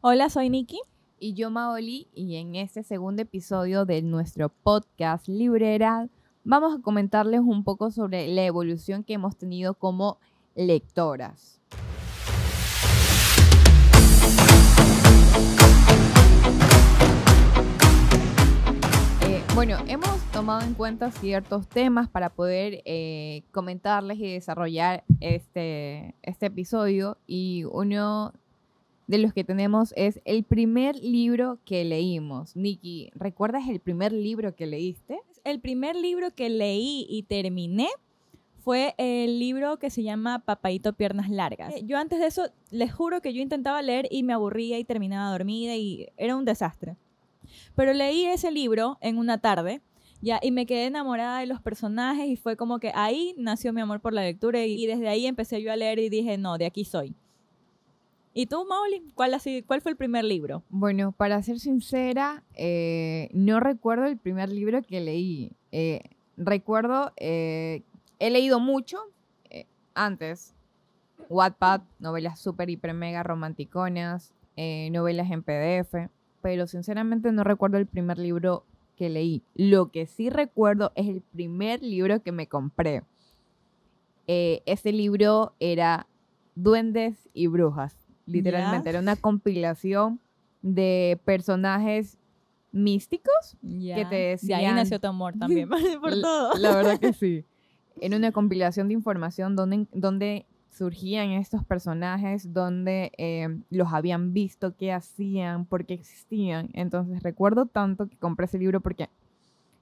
Hola, 0.00 0.30
soy 0.30 0.48
Nikki. 0.48 0.80
Y 1.18 1.34
yo, 1.34 1.50
Maoli, 1.50 2.08
y 2.14 2.36
en 2.36 2.54
este 2.54 2.84
segundo 2.84 3.22
episodio 3.22 3.84
de 3.84 4.00
nuestro 4.00 4.48
podcast 4.48 5.26
Librera, 5.26 6.08
vamos 6.44 6.78
a 6.78 6.82
comentarles 6.82 7.40
un 7.40 7.64
poco 7.64 7.90
sobre 7.90 8.28
la 8.28 8.44
evolución 8.44 9.02
que 9.02 9.14
hemos 9.14 9.36
tenido 9.36 9.74
como 9.74 10.18
lectoras. 10.54 11.60
Eh, 19.22 19.42
bueno, 19.56 19.78
hemos 19.88 20.20
tomado 20.30 20.62
en 20.62 20.74
cuenta 20.74 21.10
ciertos 21.10 21.68
temas 21.68 22.08
para 22.08 22.30
poder 22.30 22.82
eh, 22.84 23.42
comentarles 23.50 24.18
y 24.18 24.32
desarrollar 24.32 25.02
este, 25.18 26.14
este 26.22 26.46
episodio 26.46 27.18
y 27.26 27.64
uno 27.64 28.32
de 29.06 29.18
los 29.18 29.32
que 29.32 29.44
tenemos 29.44 29.92
es 29.96 30.20
el 30.24 30.44
primer 30.44 30.96
libro 30.96 31.58
que 31.64 31.84
leímos. 31.84 32.56
Nikki, 32.56 33.10
¿recuerdas 33.14 33.68
el 33.68 33.80
primer 33.80 34.12
libro 34.12 34.54
que 34.54 34.66
leíste? 34.66 35.20
El 35.44 35.60
primer 35.60 35.96
libro 35.96 36.30
que 36.30 36.48
leí 36.48 37.06
y 37.08 37.24
terminé 37.24 37.88
fue 38.62 38.94
el 38.96 39.40
libro 39.40 39.78
que 39.78 39.90
se 39.90 40.02
llama 40.04 40.38
Papaito 40.38 40.92
Piernas 40.92 41.28
Largas. 41.28 41.74
Eh, 41.74 41.82
yo 41.84 41.98
antes 41.98 42.20
de 42.20 42.26
eso, 42.26 42.44
les 42.70 42.92
juro 42.92 43.20
que 43.20 43.34
yo 43.34 43.42
intentaba 43.42 43.82
leer 43.82 44.06
y 44.10 44.22
me 44.22 44.32
aburría 44.32 44.78
y 44.78 44.84
terminaba 44.84 45.32
dormida 45.32 45.74
y 45.76 46.06
era 46.16 46.36
un 46.36 46.44
desastre. 46.44 46.96
Pero 47.74 47.92
leí 47.92 48.24
ese 48.24 48.52
libro 48.52 48.98
en 49.00 49.18
una 49.18 49.38
tarde 49.38 49.82
ya, 50.20 50.38
y 50.40 50.52
me 50.52 50.66
quedé 50.66 50.86
enamorada 50.86 51.40
de 51.40 51.46
los 51.46 51.60
personajes 51.60 52.28
y 52.28 52.36
fue 52.36 52.56
como 52.56 52.78
que 52.78 52.92
ahí 52.94 53.34
nació 53.36 53.72
mi 53.72 53.80
amor 53.80 54.00
por 54.00 54.12
la 54.12 54.22
lectura 54.22 54.64
y, 54.64 54.80
y 54.80 54.86
desde 54.86 55.08
ahí 55.08 55.26
empecé 55.26 55.60
yo 55.60 55.72
a 55.72 55.76
leer 55.76 55.98
y 55.98 56.08
dije, 56.08 56.38
no, 56.38 56.58
de 56.58 56.66
aquí 56.66 56.84
soy. 56.84 57.16
¿Y 58.34 58.46
tú, 58.46 58.64
Mauli? 58.66 59.02
¿Cuál, 59.14 59.38
¿Cuál 59.66 59.80
fue 59.82 59.92
el 59.92 59.96
primer 59.96 60.24
libro? 60.24 60.62
Bueno, 60.70 61.12
para 61.12 61.42
ser 61.42 61.58
sincera, 61.58 62.42
eh, 62.54 63.28
no 63.34 63.60
recuerdo 63.60 64.06
el 64.06 64.16
primer 64.16 64.48
libro 64.48 64.82
que 64.82 65.00
leí. 65.00 65.52
Eh, 65.70 66.00
recuerdo, 66.38 67.12
eh, 67.18 67.82
he 68.18 68.30
leído 68.30 68.58
mucho 68.58 68.98
antes. 69.94 70.54
Wattpad, 71.28 71.82
novelas 71.98 72.40
super, 72.40 72.70
hiper, 72.70 72.94
mega 72.94 73.22
romanticonas, 73.22 74.34
novelas 74.90 75.30
en 75.30 75.42
PDF, 75.42 76.10
pero 76.40 76.66
sinceramente 76.66 77.32
no 77.32 77.44
recuerdo 77.44 77.76
el 77.76 77.86
primer 77.86 78.18
libro 78.18 78.64
que 78.96 79.10
leí. 79.10 79.42
Lo 79.54 79.90
que 79.90 80.06
sí 80.06 80.30
recuerdo 80.30 80.92
es 80.94 81.08
el 81.08 81.20
primer 81.20 81.82
libro 81.82 82.22
que 82.22 82.32
me 82.32 82.48
compré. 82.48 83.02
ese 84.26 84.92
libro 84.92 85.54
era 85.60 86.06
Duendes 86.54 87.28
y 87.34 87.46
Brujas 87.46 88.01
literalmente. 88.26 88.90
Era 88.90 89.00
una 89.00 89.16
compilación 89.16 90.20
de 90.62 91.20
personajes 91.24 92.18
místicos 92.72 93.56
que 93.60 94.06
te 94.08 94.16
decían... 94.16 94.60
De 94.60 94.66
ahí 94.66 94.74
nació 94.74 94.98
tu 94.98 95.06
amor 95.06 95.34
también, 95.38 95.68
por 96.00 96.20
todo. 96.20 96.54
La 96.58 96.74
verdad 96.74 96.98
que 96.98 97.12
sí. 97.12 97.44
Era 98.00 98.16
una 98.16 98.32
compilación 98.32 98.88
de 98.88 98.94
información 98.94 99.54
donde, 99.54 99.86
donde 99.92 100.46
surgían 100.70 101.30
estos 101.32 101.64
personajes, 101.64 102.52
donde 102.52 103.12
eh, 103.18 103.48
los 103.70 103.92
habían 103.92 104.32
visto, 104.32 104.74
qué 104.76 104.92
hacían, 104.92 105.66
por 105.66 105.84
qué 105.84 105.94
existían. 105.94 106.70
Entonces 106.72 107.22
recuerdo 107.22 107.66
tanto 107.66 108.08
que 108.08 108.16
compré 108.16 108.46
ese 108.46 108.58
libro 108.58 108.80
porque 108.80 109.10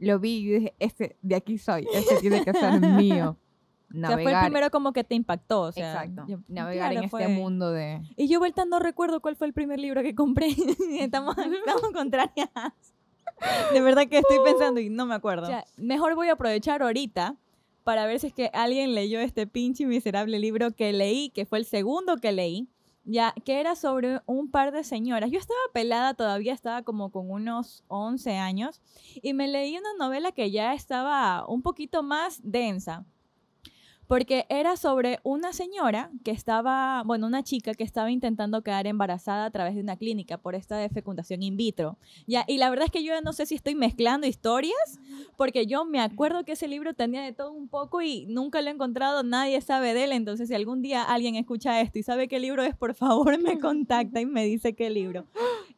lo 0.00 0.18
vi 0.18 0.38
y 0.38 0.46
dije, 0.46 0.74
este, 0.80 1.16
de 1.22 1.36
aquí 1.36 1.58
soy, 1.58 1.86
este 1.94 2.16
tiene 2.16 2.44
que 2.44 2.52
ser 2.52 2.80
mío 2.80 3.36
navegar. 3.90 4.20
O 4.20 4.22
sea, 4.22 4.22
fue 4.22 4.32
el 4.32 4.46
primero 4.46 4.70
como 4.70 4.92
que 4.92 5.04
te 5.04 5.14
impactó. 5.14 5.62
O 5.62 5.72
sea, 5.72 6.04
Exacto. 6.04 6.26
navegar 6.48 6.92
en 6.92 7.04
este 7.04 7.28
mundo 7.28 7.70
de. 7.70 8.00
Y 8.16 8.28
yo, 8.28 8.38
vuelta, 8.38 8.64
no 8.64 8.78
recuerdo 8.78 9.20
cuál 9.20 9.36
fue 9.36 9.46
el 9.46 9.52
primer 9.52 9.78
libro 9.78 10.02
que 10.02 10.14
compré. 10.14 10.48
estamos, 10.98 11.36
estamos 11.38 11.90
contrarias. 11.92 12.50
De 13.72 13.80
verdad 13.80 14.06
que 14.06 14.18
estoy 14.18 14.38
pensando 14.44 14.80
y 14.80 14.90
no 14.90 15.06
me 15.06 15.14
acuerdo. 15.14 15.44
O 15.44 15.46
sea, 15.46 15.64
mejor 15.76 16.14
voy 16.14 16.28
a 16.28 16.32
aprovechar 16.32 16.82
ahorita 16.82 17.36
para 17.84 18.06
ver 18.06 18.20
si 18.20 18.28
es 18.28 18.34
que 18.34 18.50
alguien 18.52 18.94
leyó 18.94 19.18
este 19.20 19.46
pinche 19.46 19.86
miserable 19.86 20.38
libro 20.38 20.72
que 20.72 20.92
leí, 20.92 21.30
que 21.30 21.46
fue 21.46 21.58
el 21.58 21.64
segundo 21.64 22.18
que 22.18 22.32
leí, 22.32 22.68
ya, 23.04 23.34
que 23.44 23.60
era 23.60 23.76
sobre 23.76 24.20
un 24.26 24.50
par 24.50 24.72
de 24.72 24.84
señoras. 24.84 25.30
Yo 25.30 25.38
estaba 25.38 25.58
pelada 25.72 26.14
todavía, 26.14 26.52
estaba 26.52 26.82
como 26.82 27.10
con 27.10 27.30
unos 27.30 27.82
11 27.88 28.36
años, 28.36 28.80
y 29.22 29.32
me 29.32 29.48
leí 29.48 29.76
una 29.76 29.94
novela 29.98 30.32
que 30.32 30.50
ya 30.50 30.74
estaba 30.74 31.46
un 31.48 31.62
poquito 31.62 32.02
más 32.02 32.40
densa 32.42 33.06
porque 34.10 34.44
era 34.48 34.76
sobre 34.76 35.20
una 35.22 35.52
señora 35.52 36.10
que 36.24 36.32
estaba, 36.32 37.04
bueno, 37.04 37.28
una 37.28 37.44
chica 37.44 37.74
que 37.74 37.84
estaba 37.84 38.10
intentando 38.10 38.60
quedar 38.62 38.88
embarazada 38.88 39.44
a 39.44 39.50
través 39.52 39.76
de 39.76 39.82
una 39.82 39.96
clínica 39.96 40.36
por 40.36 40.56
esta 40.56 40.76
de 40.78 40.88
fecundación 40.88 41.44
in 41.44 41.56
vitro. 41.56 41.96
Ya, 42.26 42.44
y 42.48 42.58
la 42.58 42.70
verdad 42.70 42.86
es 42.86 42.90
que 42.90 43.04
yo 43.04 43.20
no 43.20 43.32
sé 43.32 43.46
si 43.46 43.54
estoy 43.54 43.76
mezclando 43.76 44.26
historias, 44.26 44.98
porque 45.36 45.66
yo 45.66 45.84
me 45.84 46.00
acuerdo 46.00 46.44
que 46.44 46.54
ese 46.54 46.66
libro 46.66 46.92
tenía 46.92 47.22
de 47.22 47.32
todo 47.32 47.52
un 47.52 47.68
poco 47.68 48.02
y 48.02 48.26
nunca 48.26 48.60
lo 48.62 48.70
he 48.70 48.72
encontrado, 48.72 49.22
nadie 49.22 49.60
sabe 49.60 49.94
de 49.94 50.02
él, 50.02 50.10
entonces 50.10 50.48
si 50.48 50.56
algún 50.56 50.82
día 50.82 51.04
alguien 51.04 51.36
escucha 51.36 51.80
esto 51.80 52.00
y 52.00 52.02
sabe 52.02 52.26
qué 52.26 52.40
libro 52.40 52.64
es, 52.64 52.74
por 52.74 52.94
favor 52.94 53.40
me 53.40 53.60
contacta 53.60 54.20
y 54.20 54.26
me 54.26 54.44
dice 54.44 54.72
qué 54.72 54.90
libro. 54.90 55.24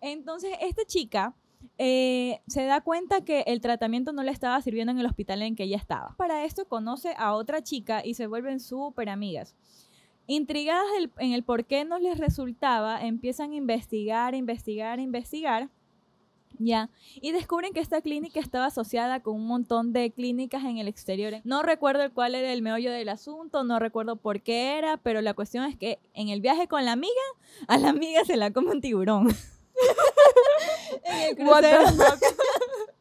Entonces, 0.00 0.52
esta 0.62 0.86
chica 0.86 1.34
eh, 1.78 2.40
se 2.46 2.64
da 2.64 2.80
cuenta 2.80 3.24
que 3.24 3.42
el 3.46 3.60
tratamiento 3.60 4.12
no 4.12 4.22
le 4.22 4.30
estaba 4.30 4.60
sirviendo 4.60 4.92
en 4.92 4.98
el 4.98 5.06
hospital 5.06 5.42
en 5.42 5.56
que 5.56 5.64
ella 5.64 5.76
estaba. 5.76 6.14
Para 6.16 6.44
esto 6.44 6.66
conoce 6.66 7.14
a 7.16 7.34
otra 7.34 7.62
chica 7.62 8.04
y 8.04 8.14
se 8.14 8.26
vuelven 8.26 8.60
súper 8.60 9.08
amigas. 9.08 9.54
Intrigadas 10.26 10.86
en 11.18 11.32
el 11.32 11.42
por 11.42 11.64
qué 11.64 11.84
no 11.84 11.98
les 11.98 12.18
resultaba, 12.18 13.02
empiezan 13.02 13.52
a 13.52 13.56
investigar, 13.56 14.34
investigar, 14.34 15.00
investigar. 15.00 15.68
Ya, 16.58 16.90
y 17.20 17.32
descubren 17.32 17.72
que 17.72 17.80
esta 17.80 18.02
clínica 18.02 18.38
estaba 18.38 18.66
asociada 18.66 19.20
con 19.20 19.34
un 19.34 19.46
montón 19.46 19.92
de 19.92 20.10
clínicas 20.12 20.62
en 20.64 20.78
el 20.78 20.86
exterior. 20.86 21.40
No 21.44 21.62
recuerdo 21.62 22.12
cuál 22.12 22.34
era 22.34 22.52
el 22.52 22.62
meollo 22.62 22.92
del 22.92 23.08
asunto, 23.08 23.64
no 23.64 23.78
recuerdo 23.78 24.16
por 24.16 24.42
qué 24.42 24.78
era, 24.78 24.96
pero 24.98 25.22
la 25.22 25.34
cuestión 25.34 25.64
es 25.64 25.76
que 25.76 25.98
en 26.14 26.28
el 26.28 26.40
viaje 26.40 26.68
con 26.68 26.84
la 26.84 26.92
amiga, 26.92 27.12
a 27.66 27.78
la 27.78 27.88
amiga 27.88 28.24
se 28.24 28.36
la 28.36 28.52
come 28.52 28.70
un 28.70 28.80
tiburón. 28.80 29.28
en 31.04 31.40
el 31.40 31.46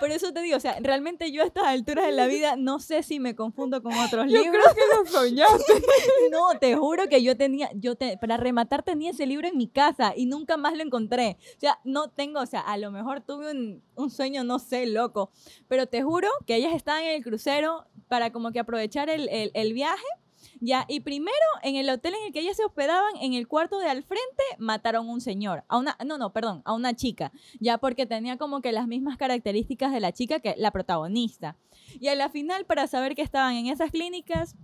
Por 0.00 0.10
eso 0.10 0.32
te 0.32 0.42
digo, 0.42 0.56
o 0.56 0.60
sea, 0.60 0.78
realmente 0.80 1.30
yo 1.32 1.42
a 1.42 1.46
estas 1.46 1.64
alturas 1.64 2.06
de 2.06 2.12
la 2.12 2.26
vida 2.26 2.56
no 2.56 2.78
sé 2.78 3.02
si 3.02 3.20
me 3.20 3.34
confundo 3.34 3.82
con 3.82 3.92
otros 3.94 4.26
libros. 4.26 4.44
Yo 4.44 4.52
creo 4.52 4.74
que 4.74 4.96
lo 4.96 5.06
soñaste. 5.06 5.82
no, 6.30 6.58
te 6.58 6.76
juro 6.76 7.08
que 7.08 7.22
yo 7.22 7.36
tenía, 7.36 7.70
yo 7.74 7.96
te, 7.96 8.18
para 8.18 8.36
rematar 8.36 8.82
tenía 8.82 9.10
ese 9.10 9.26
libro 9.26 9.48
en 9.48 9.56
mi 9.56 9.68
casa 9.68 10.12
y 10.16 10.26
nunca 10.26 10.56
más 10.56 10.76
lo 10.76 10.82
encontré. 10.82 11.38
O 11.56 11.60
sea, 11.60 11.80
no 11.84 12.10
tengo, 12.10 12.40
o 12.40 12.46
sea, 12.46 12.60
a 12.60 12.76
lo 12.76 12.90
mejor 12.90 13.20
tuve 13.20 13.50
un, 13.50 13.82
un 13.94 14.10
sueño, 14.10 14.44
no 14.44 14.58
sé, 14.58 14.86
loco. 14.86 15.30
Pero 15.68 15.86
te 15.86 16.02
juro 16.02 16.28
que 16.46 16.56
ellas 16.56 16.74
estaban 16.74 17.04
en 17.04 17.16
el 17.16 17.24
crucero 17.24 17.86
para 18.08 18.32
como 18.32 18.52
que 18.52 18.60
aprovechar 18.60 19.08
el, 19.08 19.28
el, 19.28 19.50
el 19.54 19.72
viaje 19.72 20.04
ya, 20.60 20.84
y 20.88 21.00
primero, 21.00 21.34
en 21.62 21.76
el 21.76 21.88
hotel 21.90 22.14
en 22.14 22.26
el 22.26 22.32
que 22.32 22.40
ellas 22.40 22.56
se 22.56 22.64
hospedaban, 22.64 23.16
en 23.20 23.34
el 23.34 23.48
cuarto 23.48 23.78
de 23.78 23.88
al 23.88 24.02
frente, 24.02 24.42
mataron 24.58 25.08
a 25.08 25.12
un 25.12 25.20
señor. 25.20 25.64
A 25.68 25.78
una, 25.78 25.96
no, 26.04 26.18
no, 26.18 26.32
perdón, 26.32 26.62
a 26.64 26.74
una 26.74 26.94
chica. 26.94 27.32
Ya 27.60 27.78
porque 27.78 28.06
tenía 28.06 28.36
como 28.36 28.60
que 28.60 28.72
las 28.72 28.86
mismas 28.86 29.16
características 29.16 29.92
de 29.92 30.00
la 30.00 30.12
chica 30.12 30.40
que 30.40 30.54
la 30.56 30.70
protagonista. 30.70 31.56
Y 32.00 32.08
a 32.08 32.14
la 32.14 32.28
final, 32.28 32.64
para 32.64 32.86
saber 32.86 33.14
que 33.14 33.22
estaban 33.22 33.54
en 33.54 33.66
esas 33.66 33.90
clínicas, 33.90 34.56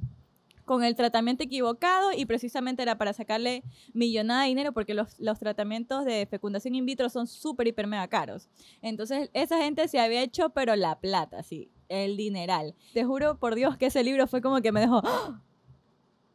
con 0.71 0.85
el 0.85 0.95
tratamiento 0.95 1.43
equivocado 1.43 2.13
y 2.13 2.27
precisamente 2.27 2.83
era 2.83 2.97
para 2.97 3.13
sacarle 3.13 3.65
millonada 3.93 4.43
de 4.43 4.51
dinero 4.51 4.73
porque 4.73 4.95
los, 4.95 5.19
los 5.19 5.37
tratamientos 5.41 6.05
de 6.05 6.27
fecundación 6.27 6.77
in 6.77 6.87
vitro 6.87 7.09
son 7.09 7.27
súper, 7.27 7.67
hiper, 7.67 7.89
mega 7.89 8.07
caros. 8.07 8.49
Entonces 8.81 9.31
esa 9.33 9.59
gente 9.59 9.89
se 9.89 9.99
había 9.99 10.23
hecho 10.23 10.51
pero 10.51 10.77
la 10.77 11.01
plata, 11.01 11.43
sí, 11.43 11.73
el 11.89 12.17
dineral. 12.17 12.77
Te 12.95 13.05
juro 13.05 13.37
por 13.41 13.57
Dios 13.57 13.79
que 13.79 13.87
ese 13.87 14.05
libro 14.05 14.29
fue 14.29 14.41
como 14.41 14.61
que 14.61 14.71
me 14.71 14.79
dejó... 14.79 15.03
¡ah! 15.05 15.43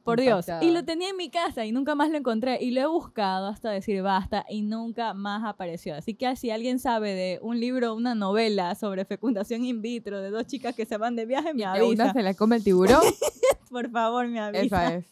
Por 0.05 0.21
Dios. 0.21 0.45
Y 0.61 0.69
lo 0.69 0.85
tenía 0.85 1.09
en 1.09 1.17
mi 1.17 1.31
casa 1.31 1.65
y 1.65 1.71
nunca 1.71 1.95
más 1.95 2.11
lo 2.11 2.17
encontré. 2.17 2.59
Y 2.61 2.69
lo 2.69 2.79
he 2.79 2.85
buscado 2.85 3.47
hasta 3.47 3.71
decir 3.71 4.03
basta 4.03 4.45
y 4.47 4.61
nunca 4.61 5.15
más 5.15 5.43
apareció. 5.43 5.95
Así 5.95 6.13
que 6.13 6.35
si 6.35 6.51
alguien 6.51 6.77
sabe 6.77 7.15
de 7.15 7.39
un 7.41 7.59
libro, 7.59 7.95
una 7.95 8.13
novela 8.13 8.75
sobre 8.75 9.03
fecundación 9.05 9.65
in 9.65 9.81
vitro 9.81 10.21
de 10.21 10.29
dos 10.29 10.45
chicas 10.45 10.75
que 10.75 10.85
se 10.85 10.97
van 10.97 11.15
de 11.15 11.25
viaje, 11.25 11.55
me 11.55 11.65
avisa. 11.65 11.85
una 11.85 12.13
se 12.13 12.21
la 12.21 12.35
come 12.35 12.57
el 12.57 12.63
tiburón? 12.63 13.01
Por 13.71 13.89
favor, 13.89 14.27
me 14.27 14.39
avisa. 14.39 14.63
Esa 14.63 14.93
es. 14.93 15.05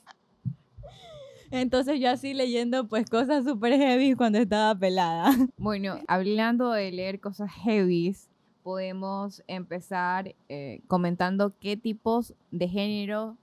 Entonces 1.49 1.99
yo 1.99 2.11
así 2.11 2.35
leyendo 2.35 2.87
pues 2.87 3.09
cosas 3.09 3.45
súper 3.45 3.73
heavy 3.73 4.13
cuando 4.13 4.37
estaba 4.37 4.77
pelada. 4.77 5.35
Bueno, 5.57 5.99
hablando 6.07 6.71
de 6.71 6.91
leer 6.91 7.19
cosas 7.19 7.51
heavy, 7.51 8.15
podemos 8.61 9.43
empezar 9.47 10.35
eh, 10.49 10.81
comentando 10.87 11.51
qué 11.59 11.77
tipos 11.77 12.35
de 12.51 12.67
género 12.67 13.37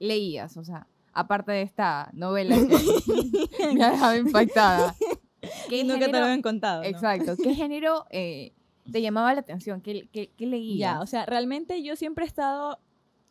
leías? 0.00 0.56
O 0.56 0.64
sea, 0.64 0.88
aparte 1.12 1.52
de 1.52 1.62
esta 1.62 2.10
novela 2.12 2.56
que 2.56 3.74
me 3.74 3.84
ha 3.84 3.92
dejado 3.92 4.16
impactada. 4.16 4.96
¿Qué 5.68 5.84
nunca 5.84 6.06
te 6.06 6.12
lo 6.12 6.24
habían 6.24 6.42
contado. 6.42 6.82
Exacto. 6.82 7.36
¿Qué 7.36 7.54
género 7.54 8.06
eh, 8.10 8.52
te 8.90 9.00
llamaba 9.00 9.32
la 9.32 9.40
atención? 9.40 9.80
¿Qué, 9.80 10.08
qué, 10.12 10.30
qué 10.36 10.46
leías? 10.46 10.78
Ya, 10.78 11.00
o 11.00 11.06
sea, 11.06 11.24
realmente 11.24 11.82
yo 11.82 11.94
siempre 11.94 12.24
he 12.24 12.28
estado 12.28 12.78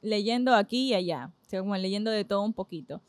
leyendo 0.01 0.55
aquí 0.55 0.89
y 0.89 0.93
allá, 0.93 1.31
o 1.45 1.49
sea, 1.49 1.59
como 1.59 1.75
leyendo 1.75 2.09
de 2.09 2.23
todo 2.23 2.41
un 2.43 2.53
poquito. 2.53 3.01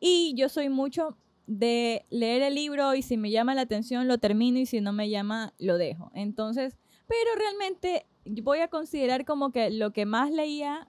Y 0.00 0.34
yo 0.36 0.48
soy 0.48 0.68
mucho 0.68 1.16
de 1.46 2.06
leer 2.10 2.42
el 2.42 2.54
libro 2.54 2.94
y 2.94 3.02
si 3.02 3.16
me 3.16 3.30
llama 3.30 3.54
la 3.54 3.62
atención 3.62 4.08
lo 4.08 4.18
termino 4.18 4.58
y 4.58 4.66
si 4.66 4.80
no 4.80 4.92
me 4.92 5.08
llama 5.08 5.54
lo 5.58 5.78
dejo. 5.78 6.10
Entonces, 6.14 6.76
pero 7.06 7.30
realmente 7.36 8.06
voy 8.24 8.60
a 8.60 8.68
considerar 8.68 9.24
como 9.24 9.52
que 9.52 9.70
lo 9.70 9.92
que 9.92 10.06
más 10.06 10.30
leía 10.30 10.88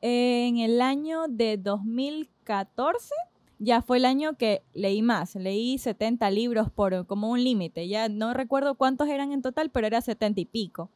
en 0.00 0.58
el 0.58 0.80
año 0.80 1.28
de 1.28 1.56
2014 1.56 3.14
ya 3.58 3.82
fue 3.82 3.96
el 3.96 4.04
año 4.04 4.36
que 4.36 4.62
leí 4.72 5.02
más. 5.02 5.34
Leí 5.34 5.78
70 5.78 6.30
libros 6.30 6.70
por 6.70 7.06
como 7.06 7.30
un 7.30 7.42
límite. 7.42 7.88
Ya 7.88 8.08
no 8.08 8.32
recuerdo 8.32 8.76
cuántos 8.76 9.08
eran 9.08 9.32
en 9.32 9.42
total, 9.42 9.70
pero 9.70 9.86
era 9.86 10.00
70 10.00 10.40
y 10.40 10.44
pico. 10.44 10.90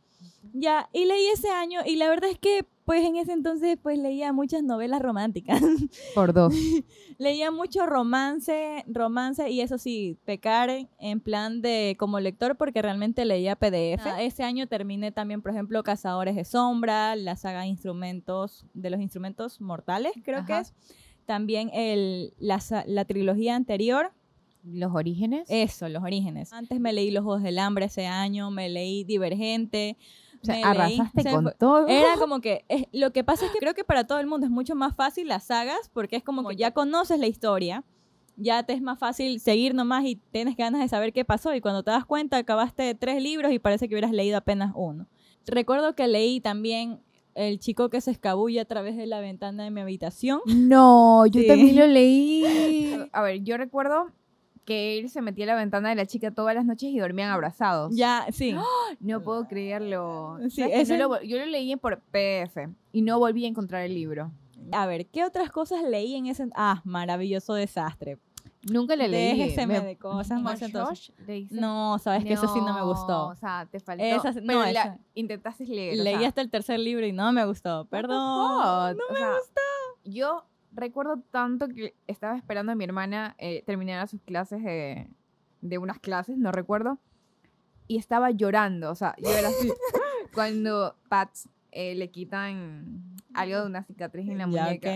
Ya, 0.52 0.88
y 0.92 1.04
leí 1.04 1.26
ese 1.28 1.48
año 1.50 1.80
y 1.86 1.96
la 1.96 2.08
verdad 2.08 2.30
es 2.30 2.38
que 2.38 2.66
pues 2.84 3.04
en 3.04 3.16
ese 3.16 3.32
entonces 3.32 3.78
pues 3.80 3.98
leía 3.98 4.32
muchas 4.32 4.62
novelas 4.62 5.00
románticas. 5.00 5.60
Por 6.14 6.32
dos. 6.32 6.54
leía 7.18 7.50
mucho 7.50 7.86
romance, 7.86 8.84
romance 8.86 9.48
y 9.50 9.60
eso 9.60 9.78
sí, 9.78 10.18
pecar 10.24 10.70
en 10.98 11.20
plan 11.20 11.62
de 11.62 11.96
como 11.98 12.18
lector 12.20 12.56
porque 12.56 12.82
realmente 12.82 13.24
leía 13.24 13.56
PDF. 13.56 14.04
Ah, 14.04 14.22
ese 14.22 14.42
año 14.42 14.66
terminé 14.66 15.12
también, 15.12 15.42
por 15.42 15.52
ejemplo, 15.52 15.82
Cazadores 15.82 16.34
de 16.34 16.44
Sombra, 16.44 17.14
la 17.16 17.36
saga 17.36 17.66
Instrumentos, 17.66 18.66
de 18.74 18.90
los 18.90 19.00
Instrumentos 19.00 19.60
Mortales, 19.60 20.12
creo 20.24 20.44
que 20.44 20.58
es. 20.58 20.74
También 21.24 21.70
el, 21.72 22.34
la, 22.38 22.60
la 22.86 23.04
trilogía 23.04 23.54
anterior, 23.54 24.12
¿Los 24.64 24.94
orígenes? 24.94 25.48
Eso, 25.50 25.88
los 25.88 26.04
orígenes. 26.04 26.52
Antes 26.52 26.78
me 26.78 26.92
leí 26.92 27.10
Los 27.10 27.24
Ojos 27.24 27.42
del 27.42 27.58
Hambre 27.58 27.86
ese 27.86 28.06
año, 28.06 28.50
me 28.52 28.68
leí 28.68 29.02
Divergente, 29.02 29.96
o 30.42 30.46
sea, 30.46 30.70
arrasaste 30.70 31.30
con 31.30 31.52
todo. 31.58 31.86
Era 31.86 32.14
como 32.18 32.40
que, 32.40 32.64
lo 32.92 33.12
que 33.12 33.24
pasa 33.24 33.46
es 33.46 33.52
que 33.52 33.58
creo 33.58 33.74
que 33.74 33.84
para 33.84 34.06
todo 34.06 34.18
el 34.18 34.26
mundo 34.26 34.46
es 34.46 34.52
mucho 34.52 34.74
más 34.74 34.94
fácil 34.94 35.28
las 35.28 35.44
sagas 35.44 35.90
porque 35.92 36.16
es 36.16 36.24
como 36.24 36.46
que 36.48 36.56
ya 36.56 36.72
conoces 36.72 37.18
la 37.18 37.26
historia, 37.26 37.84
ya 38.36 38.62
te 38.64 38.72
es 38.72 38.82
más 38.82 38.98
fácil 38.98 39.40
seguir 39.40 39.74
nomás 39.74 40.04
y 40.04 40.16
tienes 40.16 40.56
ganas 40.56 40.80
de 40.80 40.88
saber 40.88 41.12
qué 41.12 41.24
pasó 41.24 41.54
y 41.54 41.60
cuando 41.60 41.82
te 41.82 41.90
das 41.90 42.04
cuenta 42.04 42.38
acabaste 42.38 42.94
tres 42.94 43.22
libros 43.22 43.52
y 43.52 43.58
parece 43.58 43.88
que 43.88 43.94
hubieras 43.94 44.12
leído 44.12 44.38
apenas 44.38 44.72
uno. 44.74 45.06
Recuerdo 45.46 45.94
que 45.94 46.06
leí 46.08 46.40
también 46.40 47.00
El 47.34 47.58
chico 47.58 47.88
que 47.88 48.00
se 48.02 48.10
escabulle 48.10 48.60
a 48.60 48.66
través 48.66 48.94
de 48.96 49.06
la 49.06 49.20
ventana 49.20 49.64
de 49.64 49.70
mi 49.70 49.80
habitación. 49.80 50.40
No, 50.46 51.24
yo 51.26 51.46
también 51.46 51.76
lo 51.76 51.86
leí. 51.86 52.44
A 53.12 53.22
ver, 53.22 53.42
yo 53.42 53.56
recuerdo 53.56 54.12
que 54.64 54.99
él 54.99 55.11
se 55.11 55.23
metía 55.23 55.44
a 55.44 55.49
la 55.49 55.55
ventana 55.56 55.88
de 55.88 55.94
la 55.94 56.06
chica 56.06 56.31
todas 56.31 56.55
las 56.55 56.64
noches 56.64 56.91
y 56.91 56.99
dormían 56.99 57.31
abrazados. 57.31 57.94
Ya, 57.94 58.26
sí. 58.31 58.55
No 59.00 59.23
puedo 59.23 59.49
creerlo. 59.49 60.38
Sí, 60.50 60.62
yo 61.25 61.38
lo 61.38 61.47
leí 61.47 61.75
por 61.76 62.00
PDF 62.00 62.69
y 62.93 63.03
no 63.03 63.19
volví 63.19 63.44
a 63.44 63.49
encontrar 63.49 63.82
el 63.82 63.94
libro. 63.94 64.31
A 64.70 64.87
ver, 64.87 65.06
¿qué 65.06 65.25
otras 65.25 65.50
cosas 65.50 65.82
leí 65.82 66.14
en 66.14 66.26
ese... 66.26 66.49
Ah, 66.55 66.82
maravilloso 66.85 67.55
desastre. 67.55 68.19
Nunca 68.70 68.94
le 68.94 69.09
leí. 69.09 69.38
Déjeme 69.38 69.81
de 69.81 69.97
cosas 69.97 70.41
más 70.41 70.62
entonces. 70.62 71.12
No, 71.50 71.99
sabes 71.99 72.25
que 72.25 72.35
eso 72.35 72.47
sí 72.53 72.61
no 72.61 72.75
me 72.75 72.82
gustó. 72.82 73.29
O 73.29 73.35
sea, 73.35 73.67
te 73.70 73.81
faltó. 73.81 74.05
Esa, 74.05 74.32
no, 74.41 74.62
intentaste 75.14 75.67
leer. 75.67 75.99
Leí 75.99 76.25
hasta 76.25 76.41
el 76.41 76.50
tercer 76.50 76.79
libro 76.79 77.05
y 77.05 77.12
no 77.12 77.32
me 77.32 77.44
gustó. 77.44 77.87
Perdón. 77.87 78.97
No 78.97 79.14
me 79.14 79.20
gustó. 79.20 79.61
Yo 80.05 80.44
recuerdo 80.74 81.22
tanto 81.30 81.69
que 81.69 81.94
estaba 82.06 82.36
esperando 82.36 82.72
a 82.72 82.74
mi 82.74 82.84
hermana 82.84 83.34
eh, 83.38 83.62
terminar 83.66 84.06
sus 84.08 84.20
clases 84.22 84.62
de, 84.62 85.08
de, 85.60 85.78
unas 85.78 85.98
clases, 85.98 86.38
no 86.38 86.52
recuerdo, 86.52 86.98
y 87.86 87.98
estaba 87.98 88.30
llorando, 88.30 88.90
o 88.90 88.94
sea, 88.94 89.14
yo 89.19 89.30
era 89.30 89.48
así. 89.48 89.72
cuando 90.34 90.96
Pats 91.08 91.48
eh, 91.70 91.94
le 91.94 92.10
quitan 92.10 93.16
algo 93.34 93.60
de 93.60 93.66
una 93.66 93.84
cicatriz 93.84 94.28
en 94.28 94.38
la 94.38 94.46
muñeca. 94.46 94.92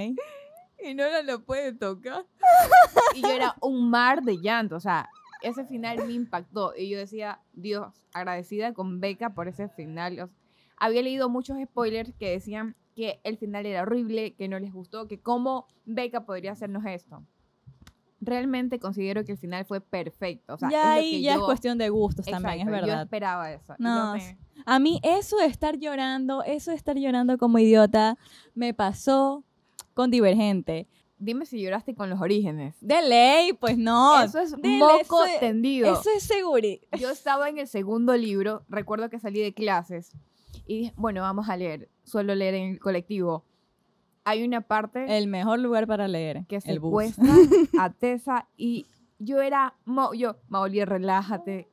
Y 0.78 0.94
no 0.94 1.08
la 1.08 1.22
lo 1.22 1.42
puede 1.42 1.72
tocar. 1.72 2.26
y 3.14 3.22
yo 3.22 3.30
era 3.30 3.54
un 3.60 3.90
mar 3.90 4.22
de 4.22 4.38
llanto, 4.38 4.76
o 4.76 4.80
sea, 4.80 5.08
ese 5.42 5.64
final 5.64 6.06
me 6.06 6.12
impactó. 6.12 6.74
Y 6.76 6.88
yo 6.90 6.98
decía, 6.98 7.40
Dios, 7.52 7.94
agradecida 8.12 8.72
con 8.74 9.00
Beca 9.00 9.30
por 9.30 9.48
ese 9.48 9.68
final. 9.68 10.30
había 10.76 11.02
leído 11.02 11.28
muchos 11.28 11.56
spoilers 11.62 12.12
que 12.18 12.30
decían 12.30 12.76
que 12.96 13.20
el 13.24 13.36
final 13.36 13.66
era 13.66 13.82
horrible, 13.82 14.34
que 14.34 14.48
no 14.48 14.58
les 14.58 14.72
gustó, 14.72 15.06
que 15.06 15.20
cómo 15.20 15.68
Beca 15.84 16.24
podría 16.24 16.52
hacernos 16.52 16.84
esto. 16.86 17.22
Realmente 18.22 18.80
considero 18.80 19.22
que 19.24 19.32
el 19.32 19.38
final 19.38 19.66
fue 19.66 19.82
perfecto. 19.82 20.54
O 20.54 20.58
sea, 20.58 20.70
ya 20.70 20.92
ahí 20.94 21.20
ya 21.20 21.34
es 21.34 21.40
cuestión 21.40 21.76
de 21.76 21.90
gustos 21.90 22.24
también, 22.24 22.60
es 22.60 22.66
verdad. 22.66 22.96
Yo 22.96 23.02
esperaba 23.02 23.52
eso. 23.52 23.74
No, 23.78 24.14
A 24.64 24.78
mí 24.78 24.98
eso 25.02 25.36
de 25.36 25.44
estar 25.44 25.78
llorando, 25.78 26.42
eso 26.42 26.70
de 26.70 26.76
estar 26.78 26.96
llorando 26.96 27.36
como 27.36 27.58
idiota, 27.58 28.16
me 28.54 28.72
pasó 28.72 29.44
con 29.92 30.10
Divergente. 30.10 30.88
Dime 31.18 31.44
si 31.44 31.60
lloraste 31.60 31.94
con 31.94 32.08
los 32.08 32.20
orígenes. 32.20 32.76
De 32.80 33.02
ley, 33.02 33.52
pues 33.52 33.76
no. 33.76 34.22
Eso 34.22 34.38
es 34.38 34.54
moco 34.56 35.22
tendido. 35.38 35.92
Eso 35.92 36.10
es 36.16 36.22
seguro. 36.22 36.66
Yo 36.98 37.10
estaba 37.10 37.50
en 37.50 37.58
el 37.58 37.68
segundo 37.68 38.16
libro, 38.16 38.64
recuerdo 38.68 39.10
que 39.10 39.18
salí 39.18 39.40
de 39.40 39.52
clases 39.52 40.12
y 40.66 40.78
dije, 40.78 40.92
bueno, 40.96 41.22
vamos 41.22 41.48
a 41.48 41.56
leer. 41.56 41.88
Suelo 42.04 42.34
leer 42.34 42.54
en 42.54 42.72
el 42.72 42.80
colectivo. 42.80 43.44
Hay 44.24 44.42
una 44.42 44.60
parte... 44.60 45.16
El 45.16 45.28
mejor 45.28 45.60
lugar 45.60 45.86
para 45.86 46.08
leer. 46.08 46.44
Que 46.46 46.60
se 46.60 46.78
cuesta 46.80 47.22
a 47.78 47.90
Tessa 47.90 48.48
y 48.56 48.86
yo 49.18 49.40
era... 49.40 49.74
Yo, 50.16 50.36
Maoli, 50.48 50.84
relájate. 50.84 51.68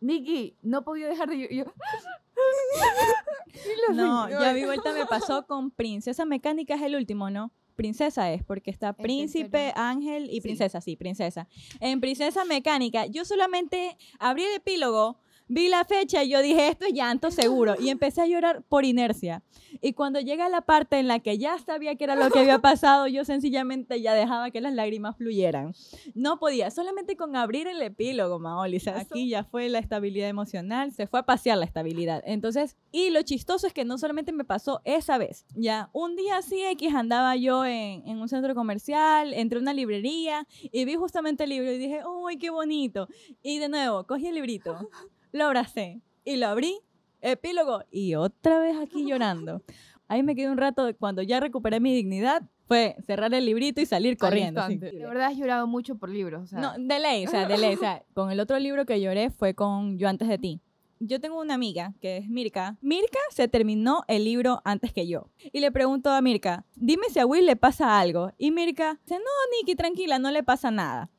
Nikki, 0.00 0.56
no 0.62 0.82
podía 0.82 1.08
dejar 1.08 1.28
de... 1.28 1.54
Yo, 1.54 1.64
no, 3.94 4.28
ya 4.28 4.52
mi 4.54 4.64
vuelta 4.64 4.92
me 4.92 5.06
pasó 5.06 5.46
con 5.46 5.70
Princesa 5.70 6.24
Mecánica, 6.24 6.74
es 6.74 6.82
el 6.82 6.96
último, 6.96 7.30
¿no? 7.30 7.52
Princesa 7.76 8.30
es, 8.30 8.44
porque 8.44 8.70
está 8.70 8.92
Príncipe, 8.92 9.72
Ángel 9.74 10.28
y 10.30 10.40
Princesa, 10.40 10.80
sí, 10.80 10.96
Princesa. 10.96 11.48
En 11.80 12.00
Princesa 12.00 12.44
Mecánica, 12.44 13.06
yo 13.06 13.24
solamente 13.24 13.96
abrí 14.18 14.44
el 14.44 14.54
epílogo 14.54 15.18
vi 15.50 15.68
la 15.68 15.84
fecha 15.84 16.22
y 16.22 16.30
yo 16.30 16.40
dije, 16.42 16.68
esto 16.68 16.86
es 16.86 16.94
llanto 16.94 17.30
seguro. 17.30 17.74
Y 17.78 17.90
empecé 17.90 18.22
a 18.22 18.26
llorar 18.26 18.62
por 18.68 18.84
inercia. 18.84 19.42
Y 19.82 19.94
cuando 19.94 20.20
llega 20.20 20.48
la 20.48 20.60
parte 20.60 20.98
en 20.98 21.08
la 21.08 21.18
que 21.18 21.38
ya 21.38 21.58
sabía 21.58 21.96
que 21.96 22.04
era 22.04 22.14
lo 22.14 22.30
que 22.30 22.38
había 22.38 22.58
pasado, 22.60 23.08
yo 23.08 23.24
sencillamente 23.24 24.00
ya 24.00 24.14
dejaba 24.14 24.50
que 24.50 24.60
las 24.60 24.72
lágrimas 24.72 25.16
fluyeran. 25.16 25.74
No 26.14 26.38
podía, 26.38 26.70
solamente 26.70 27.16
con 27.16 27.34
abrir 27.34 27.66
el 27.66 27.82
epílogo, 27.82 28.38
Maoli. 28.38 28.76
O 28.76 28.80
sea, 28.80 29.00
aquí 29.00 29.28
ya 29.28 29.42
fue 29.44 29.68
la 29.68 29.80
estabilidad 29.80 30.28
emocional, 30.28 30.92
se 30.92 31.08
fue 31.08 31.20
a 31.20 31.24
pasear 31.24 31.58
la 31.58 31.64
estabilidad. 31.64 32.22
Entonces, 32.24 32.76
y 32.92 33.10
lo 33.10 33.22
chistoso 33.22 33.66
es 33.66 33.72
que 33.72 33.84
no 33.84 33.98
solamente 33.98 34.32
me 34.32 34.44
pasó 34.44 34.80
esa 34.84 35.18
vez, 35.18 35.46
ya 35.54 35.90
un 35.92 36.14
día 36.14 36.38
así 36.38 36.62
X 36.64 36.94
andaba 36.94 37.34
yo 37.36 37.64
en, 37.64 38.06
en 38.06 38.18
un 38.18 38.28
centro 38.28 38.54
comercial, 38.54 39.34
entré 39.34 39.58
a 39.58 39.62
una 39.62 39.74
librería 39.74 40.46
y 40.62 40.84
vi 40.84 40.94
justamente 40.94 41.44
el 41.44 41.50
libro 41.50 41.72
y 41.72 41.78
dije, 41.78 42.02
uy, 42.06 42.38
qué 42.38 42.50
bonito. 42.50 43.08
Y 43.42 43.58
de 43.58 43.68
nuevo, 43.68 44.06
cogí 44.06 44.28
el 44.28 44.36
librito 44.36 44.78
lo 45.32 45.44
abracé 45.44 46.00
y 46.24 46.36
lo 46.36 46.48
abrí, 46.48 46.78
epílogo, 47.20 47.82
y 47.90 48.14
otra 48.14 48.58
vez 48.58 48.76
aquí 48.78 49.06
llorando. 49.06 49.62
Ahí 50.08 50.22
me 50.22 50.34
quedé 50.34 50.50
un 50.50 50.58
rato, 50.58 50.90
cuando 50.98 51.22
ya 51.22 51.38
recuperé 51.40 51.78
mi 51.78 51.94
dignidad, 51.94 52.42
fue 52.70 52.96
cerrar 53.04 53.34
el 53.34 53.46
librito 53.46 53.80
y 53.80 53.86
salir 53.86 54.16
corriendo. 54.16 54.64
De 54.68 55.04
verdad 55.04 55.26
has 55.26 55.36
llorado 55.36 55.66
mucho 55.66 55.96
por 55.96 56.08
libros. 56.08 56.52
No, 56.52 56.72
de 56.78 56.98
ley, 57.00 57.26
o 57.26 57.28
sea, 57.30 57.48
de 57.48 57.58
ley. 57.58 57.74
O 57.74 57.78
sea, 57.78 58.04
con 58.14 58.30
el 58.30 58.38
otro 58.38 58.60
libro 58.60 58.86
que 58.86 59.00
lloré 59.00 59.30
fue 59.30 59.54
con 59.54 59.98
Yo 59.98 60.08
antes 60.08 60.28
de 60.28 60.38
ti. 60.38 60.60
Yo 61.00 61.18
tengo 61.18 61.40
una 61.40 61.54
amiga 61.54 61.94
que 62.00 62.18
es 62.18 62.28
Mirka. 62.28 62.76
Mirka 62.80 63.18
se 63.30 63.48
terminó 63.48 64.04
el 64.06 64.24
libro 64.24 64.60
antes 64.64 64.92
que 64.92 65.08
yo. 65.08 65.30
Y 65.52 65.58
le 65.58 65.72
pregunto 65.72 66.10
a 66.10 66.20
Mirka, 66.20 66.64
dime 66.76 67.08
si 67.08 67.18
a 67.18 67.26
Will 67.26 67.46
le 67.46 67.56
pasa 67.56 67.98
algo. 67.98 68.30
Y 68.38 68.50
Mirka 68.50 69.00
dice, 69.02 69.18
no, 69.18 69.58
Nikki, 69.58 69.74
tranquila, 69.74 70.18
no 70.18 70.30
le 70.30 70.44
pasa 70.44 70.70
nada. 70.70 71.10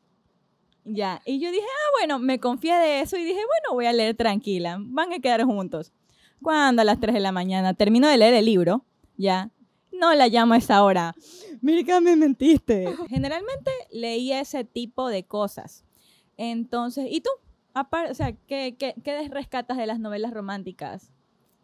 Ya, 0.84 1.22
y 1.26 1.40
yo 1.40 1.52
dije, 1.52 1.64
ah, 1.64 1.90
bueno, 2.00 2.20
me 2.20 2.40
confié 2.40 2.76
de 2.76 3.02
eso 3.02 3.16
y 3.18 3.24
dije, 3.24 3.40
bueno, 3.40 3.76
voy 3.76 3.86
a 3.86 3.94
leer 3.94 4.16
tranquila, 4.16 4.78
van 4.80 5.14
a 5.14 5.20
quedar 5.20 5.44
juntos. 5.44 5.94
Cuando 6.42 6.82
a 6.82 6.86
las 6.86 7.00
3 7.00 7.14
de 7.14 7.20
la 7.20 7.32
mañana 7.32 7.76
termino 7.76 8.08
de 8.08 8.18
leer 8.18 8.34
el 8.34 8.46
libro, 8.46 8.84
ya, 9.16 9.52
no 9.92 10.14
la 10.16 10.28
llamo 10.28 10.56
a 10.56 10.58
esa 10.58 10.84
hora. 10.84 11.16
Mira, 11.62 12.02
me 12.02 12.16
mentiste. 12.16 12.88
Generalmente 13.10 13.70
leía 13.92 14.40
ese 14.40 14.64
tipo 14.64 15.08
de 15.10 15.24
cosas. 15.24 15.86
Entonces, 16.38 17.06
¿y 17.10 17.22
tú? 17.22 17.30
Aparte, 17.74 18.12
o 18.12 18.16
sea, 18.16 18.34
¿qué, 18.34 18.76
qué, 18.78 18.96
qué 19.04 19.30
rescatas 19.30 19.78
de 19.78 19.86
las 19.86 20.00
novelas 20.00 20.34
románticas? 20.34 21.11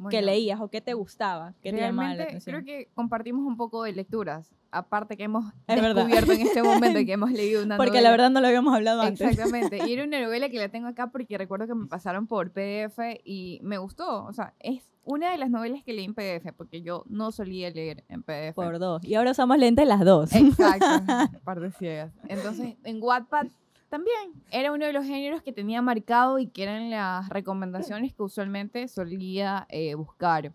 Que 0.10 0.22
leías 0.22 0.60
o 0.62 0.70
qué 0.70 0.82
te 0.82 0.94
gustaba, 0.94 1.54
qué 1.62 1.72
te 1.72 1.80
llamaba 1.80 2.16
la 2.16 2.24
atención. 2.24 2.62
Creo 2.62 2.66
que 2.66 2.90
compartimos 2.94 3.46
un 3.46 3.58
poco 3.58 3.84
de 3.84 3.94
lecturas, 3.94 4.54
aparte 4.72 5.18
que 5.18 5.24
hemos 5.24 5.46
descubierto 5.68 6.32
en 6.32 6.42
este 6.42 6.64
momento 6.64 7.00
que 7.06 7.12
hemos 7.14 7.32
leído 7.32 7.64
una 7.64 7.78
porque 7.78 8.02
la 8.02 8.12
verdad 8.12 8.30
no 8.30 8.42
lo 8.42 8.48
habíamos 8.48 8.74
hablado 8.74 9.02
antes. 9.02 9.22
Exactamente, 9.22 9.80
y 9.88 9.94
era 9.94 10.04
una 10.04 10.22
novela 10.24 10.50
que 10.50 10.58
la 10.58 10.70
tengo 10.70 10.88
acá 10.88 11.08
porque 11.08 11.38
recuerdo 11.38 11.68
que 11.68 11.76
me 11.76 11.88
pasaron 11.88 12.28
por 12.28 12.52
PDF 12.52 13.00
y 13.24 13.60
me 13.64 13.78
gustó, 13.78 14.26
o 14.26 14.34
sea, 14.34 14.54
es 14.60 14.84
una 15.04 15.32
de 15.32 15.38
las 15.38 15.50
novelas 15.50 15.84
que 15.84 15.94
leí 15.94 16.04
en 16.04 16.14
PDF, 16.14 16.52
porque 16.58 16.82
yo 16.82 17.06
no 17.08 17.32
solía 17.32 17.70
leer 17.70 18.04
en 18.10 18.24
PDF. 18.24 18.56
Por 18.56 18.78
dos, 18.78 19.04
y 19.06 19.16
ahora 19.16 19.32
usamos 19.32 19.58
lentes 19.58 19.88
las 19.88 20.04
dos. 20.04 20.34
Exacto, 20.34 20.86
par 21.46 21.62
de 21.62 21.72
ciegas. 21.72 22.12
Entonces, 22.28 22.76
en 22.84 23.02
Wattpad 23.02 23.48
también 23.90 24.34
era 24.52 24.72
uno 24.72 24.86
de 24.86 24.94
los 24.94 25.06
géneros 25.06 25.42
que 25.42 25.54
tenía 25.54 25.82
marcado 25.82 26.40
y 26.40 26.48
que 26.48 26.64
eran 26.64 26.90
las 26.90 27.30
recomendaciones 27.30 28.14
que 28.14 28.24
usualmente 28.24 28.88
solía 28.88 29.66
eh, 29.70 29.96
buscar. 29.96 30.54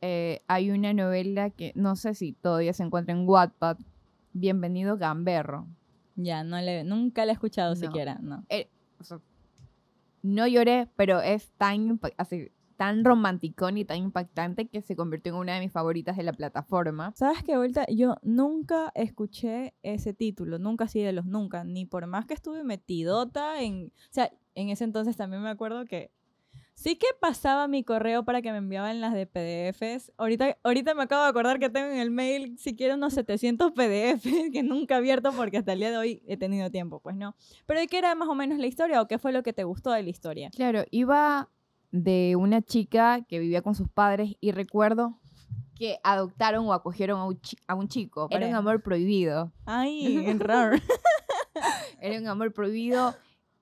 Eh, 0.00 0.42
hay 0.48 0.70
una 0.70 0.92
novela 0.92 1.50
que 1.50 1.72
no 1.74 1.96
sé 1.96 2.14
si 2.14 2.32
todavía 2.32 2.72
se 2.72 2.82
encuentra 2.82 3.14
en 3.14 3.26
Wattpad, 3.28 3.78
Bienvenido 4.32 4.98
Gamberro. 4.98 5.66
Ya, 6.16 6.44
no 6.44 6.60
le, 6.60 6.84
nunca 6.84 7.24
la 7.24 7.32
he 7.32 7.34
escuchado 7.34 7.76
siquiera, 7.76 8.18
no. 8.20 8.44
Eh, 8.48 8.68
no 10.22 10.46
lloré, 10.46 10.88
pero 10.96 11.20
es 11.20 11.50
tan, 11.56 12.00
así, 12.16 12.50
tan 12.84 13.02
romanticón 13.02 13.78
y 13.78 13.86
tan 13.86 13.96
impactante 13.96 14.68
que 14.68 14.82
se 14.82 14.94
convirtió 14.94 15.32
en 15.32 15.38
una 15.38 15.54
de 15.54 15.60
mis 15.60 15.72
favoritas 15.72 16.18
de 16.18 16.22
la 16.22 16.34
plataforma. 16.34 17.12
¿Sabes 17.16 17.42
qué, 17.42 17.56
vuelta? 17.56 17.86
Yo 17.86 18.16
nunca 18.22 18.92
escuché 18.94 19.72
ese 19.82 20.12
título, 20.12 20.58
nunca 20.58 20.84
así 20.84 21.00
de 21.00 21.14
los 21.14 21.24
nunca, 21.24 21.64
ni 21.64 21.86
por 21.86 22.06
más 22.06 22.26
que 22.26 22.34
estuve 22.34 22.62
metidota 22.62 23.62
en... 23.62 23.86
O 23.86 24.12
sea, 24.12 24.30
en 24.54 24.68
ese 24.68 24.84
entonces 24.84 25.16
también 25.16 25.42
me 25.42 25.48
acuerdo 25.48 25.86
que 25.86 26.10
Sí 26.74 26.96
que 26.96 27.06
pasaba 27.20 27.68
mi 27.68 27.84
correo 27.84 28.24
para 28.24 28.42
que 28.42 28.50
me 28.50 28.58
enviaban 28.58 29.00
las 29.00 29.14
de 29.14 29.26
PDFs. 29.26 30.12
Ahorita, 30.16 30.58
ahorita 30.64 30.94
me 30.94 31.04
acabo 31.04 31.22
de 31.22 31.28
acordar 31.28 31.58
que 31.58 31.70
tengo 31.70 31.86
en 31.86 31.98
el 31.98 32.10
mail 32.10 32.58
siquiera 32.58 32.96
unos 32.96 33.14
700 33.14 33.72
PDFs 33.72 34.22
que 34.52 34.62
nunca 34.62 34.96
he 34.96 34.98
abierto 34.98 35.32
porque 35.32 35.58
hasta 35.58 35.72
el 35.72 35.78
día 35.78 35.90
de 35.90 35.96
hoy 35.96 36.22
he 36.26 36.36
tenido 36.36 36.70
tiempo, 36.70 37.00
pues 37.00 37.16
no. 37.16 37.36
Pero 37.66 37.80
¿de 37.80 37.86
qué 37.86 37.98
era 37.98 38.14
más 38.14 38.28
o 38.28 38.34
menos 38.34 38.58
la 38.58 38.66
historia 38.66 39.00
o 39.00 39.06
qué 39.06 39.18
fue 39.18 39.32
lo 39.32 39.42
que 39.42 39.52
te 39.52 39.64
gustó 39.64 39.92
de 39.92 40.02
la 40.02 40.10
historia? 40.10 40.50
Claro, 40.50 40.84
iba 40.90 41.48
de 41.94 42.34
una 42.36 42.60
chica 42.60 43.22
que 43.28 43.38
vivía 43.38 43.62
con 43.62 43.76
sus 43.76 43.88
padres 43.88 44.34
y 44.40 44.50
recuerdo 44.50 45.20
que 45.76 45.98
adoptaron 46.02 46.66
o 46.66 46.72
acogieron 46.72 47.20
a 47.20 47.26
un, 47.26 47.40
a 47.68 47.74
un 47.76 47.86
chico. 47.86 48.26
Era 48.30 48.48
un 48.48 48.54
amor 48.54 48.82
prohibido. 48.82 49.52
Ay, 49.64 50.32
raro. 50.38 50.76
era 52.00 52.18
un 52.18 52.26
amor 52.26 52.52
prohibido 52.52 53.14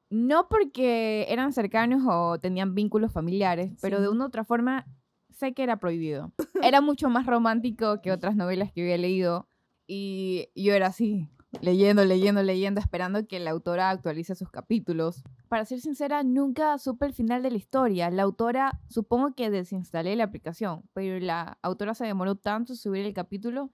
no 0.09 0.49
porque 0.49 1.27
eran 1.31 1.53
cercanos 1.53 2.03
o 2.07 2.39
tenían 2.39 2.75
vínculos 2.75 3.13
familiares, 3.13 3.73
pero 3.81 4.01
de 4.01 4.09
una 4.09 4.25
u 4.25 4.27
otra 4.29 4.45
forma 4.45 4.87
sé 5.31 5.53
que 5.53 5.63
era 5.63 5.79
prohibido. 5.79 6.33
Era 6.63 6.83
mucho 6.83 7.09
más 7.09 7.27
romántico 7.27 8.01
que 8.03 8.13
otras 8.13 8.37
novelas 8.37 8.73
que 8.73 8.83
había 8.83 8.99
leído 8.99 9.47
y 9.87 10.49
yo 10.55 10.75
era 10.75 10.89
así, 10.89 11.29
leyendo, 11.61 12.05
leyendo, 12.05 12.43
leyendo, 12.43 12.81
esperando 12.81 13.27
que 13.27 13.39
la 13.41 13.51
autora 13.51 13.91
actualice 13.91 14.35
sus 14.35 14.51
capítulos. 14.51 15.23
Para 15.49 15.65
ser 15.65 15.81
sincera, 15.81 16.23
nunca 16.23 16.79
supe 16.79 17.07
el 17.07 17.13
final 17.13 17.43
de 17.43 17.51
la 17.51 17.57
historia. 17.57 18.11
La 18.11 18.23
autora, 18.23 18.81
supongo 18.89 19.35
que 19.35 19.51
desinstalé 19.51 20.17
la 20.17 20.25
aplicación, 20.25 20.83
pero 20.93 21.19
la 21.21 21.59
autora 21.63 21.95
se 21.95 22.07
demoró 22.07 22.37
tanto 22.37 22.73
en 22.73 22.77
subir 22.77 23.05
el 23.05 23.15
capítulo 23.15 23.71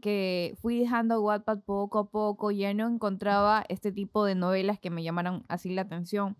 que 0.00 0.54
fui 0.60 0.78
dejando 0.78 1.22
Wattpad 1.22 1.60
poco 1.60 1.98
a 1.98 2.10
poco, 2.10 2.50
ya 2.50 2.74
no 2.74 2.86
encontraba 2.88 3.64
este 3.68 3.90
tipo 3.90 4.24
de 4.24 4.34
novelas 4.34 4.78
que 4.78 4.90
me 4.90 5.02
llamaran 5.02 5.44
así 5.48 5.70
la 5.70 5.82
atención 5.82 6.36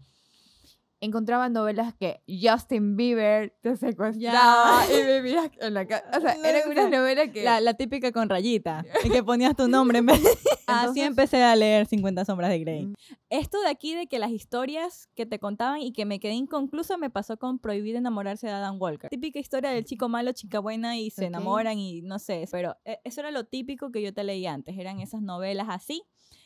encontraba 1.04 1.48
novelas 1.48 1.94
que 1.94 2.22
Justin 2.28 2.96
Bieber 2.96 3.56
te 3.60 3.76
secuestraba 3.76 4.84
y 4.90 5.02
vivías 5.02 5.50
en 5.60 5.74
la 5.74 5.86
casa. 5.86 6.04
O 6.16 6.20
sea, 6.20 6.34
eran 6.34 6.70
unas 6.70 6.90
novelas 6.90 7.30
que... 7.30 7.44
La, 7.44 7.74
típica 7.74 8.12
con 8.12 8.28
rayita, 8.28 8.84
en 9.02 9.12
que 9.12 9.22
ponías 9.22 9.56
tu 9.56 9.68
nombre 9.68 9.98
en 9.98 10.06
vez 10.06 10.20
Así 10.66 11.00
empecé 11.00 11.42
a 11.42 11.54
leer 11.56 11.86
50 11.86 12.24
sombras 12.24 12.50
de 12.50 12.58
Grey. 12.58 12.86
Mm. 12.86 12.94
Esto 13.30 13.60
de 13.60 13.68
aquí 13.68 13.94
de 13.94 14.06
que 14.06 14.18
las 14.18 14.30
historias 14.30 15.08
que 15.14 15.26
te 15.26 15.38
contaban 15.38 15.80
y 15.80 15.92
que 15.92 16.04
me 16.04 16.20
quedé 16.20 16.34
inconclusa 16.34 16.96
me 16.96 17.10
pasó 17.10 17.36
con 17.36 17.58
Prohibir 17.58 17.96
enamorarse 17.96 18.46
de 18.46 18.52
Adam 18.52 18.80
Walker. 18.80 19.10
Típica 19.10 19.38
historia 19.38 19.70
del 19.70 19.84
chico 19.84 20.08
malo, 20.08 20.32
chica 20.32 20.60
buena 20.60 20.96
y 20.96 21.10
se 21.10 21.26
enamoran 21.26 21.78
y 21.78 22.02
no 22.02 22.18
sé, 22.18 22.46
pero 22.50 22.76
eh, 22.84 22.98
eso 23.04 23.20
era 23.20 23.30
lo 23.30 23.44
típico 23.44 23.90
que 23.90 24.02
yo 24.02 24.14
te 24.14 24.24
leía 24.24 24.52
antes, 24.52 24.78
eran 24.78 25.00
esas 25.00 25.22
novelas 25.22 25.66
así. 25.68 26.02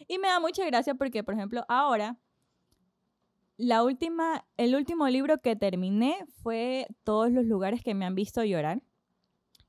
Y 0.07 0.19
me 0.19 0.29
da 0.29 0.41
mucha 0.41 0.65
gracia 0.65 0.95
porque, 0.95 1.25
por 1.25 1.35
ejemplo, 1.35 1.65
ahora 1.69 2.19
la 3.59 3.83
última, 3.83 4.47
el 4.57 4.77
último 4.77 5.09
libro 5.09 5.39
que 5.39 5.57
terminé 5.57 6.17
fue 6.43 6.87
Todos 7.03 7.31
los 7.33 7.45
lugares 7.45 7.83
que 7.83 7.95
me 7.95 8.07
han 8.07 8.15
visto 8.15 8.43
llorar. 8.45 8.83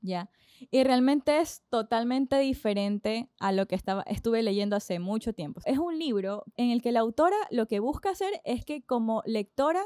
Ya. 0.00 0.30
Y 0.70 0.84
realmente 0.84 1.40
es 1.40 1.62
totalmente 1.68 2.38
diferente 2.38 3.28
a 3.38 3.52
lo 3.52 3.66
que 3.66 3.74
estaba, 3.74 4.02
estuve 4.02 4.42
leyendo 4.42 4.76
hace 4.76 4.98
mucho 5.00 5.32
tiempo. 5.32 5.60
Es 5.64 5.78
un 5.78 5.98
libro 5.98 6.44
en 6.56 6.70
el 6.70 6.82
que 6.82 6.92
la 6.92 7.00
autora 7.00 7.36
lo 7.50 7.66
que 7.66 7.80
busca 7.80 8.10
hacer 8.10 8.40
es 8.44 8.64
que 8.64 8.82
como 8.82 9.22
lectora 9.26 9.82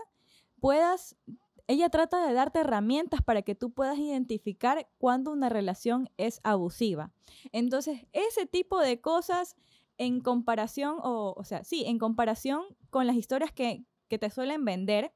puedas, 0.60 1.16
ella 1.66 1.88
trata 1.88 2.26
de 2.26 2.34
darte 2.34 2.60
herramientas 2.60 3.22
para 3.22 3.42
que 3.42 3.54
tú 3.54 3.72
puedas 3.72 3.98
identificar 3.98 4.88
cuando 4.98 5.32
una 5.32 5.48
relación 5.48 6.10
es 6.18 6.40
abusiva. 6.42 7.12
Entonces, 7.52 8.06
ese 8.12 8.46
tipo 8.46 8.80
de 8.80 9.00
cosas 9.00 9.56
en 9.96 10.20
comparación, 10.20 10.96
o, 11.02 11.34
o 11.36 11.44
sea, 11.44 11.64
sí, 11.64 11.84
en 11.86 11.98
comparación 11.98 12.64
con 12.90 13.06
las 13.06 13.16
historias 13.16 13.52
que, 13.52 13.84
que 14.08 14.18
te 14.18 14.30
suelen 14.30 14.64
vender, 14.64 15.12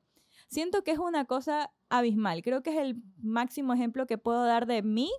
siento 0.49 0.83
que 0.85 0.93
es 0.93 0.99
una 0.99 1.25
cosa 1.25 1.73
abismal. 1.89 2.43
Creo 2.43 2.63
que 2.63 2.71
es 2.71 2.79
el 2.79 2.97
máximo 3.19 3.73
ejemplo 3.73 4.07
que 4.07 4.19
puedo 4.19 4.45
dar 4.45 4.67
de 4.67 4.83
mi 4.83 5.11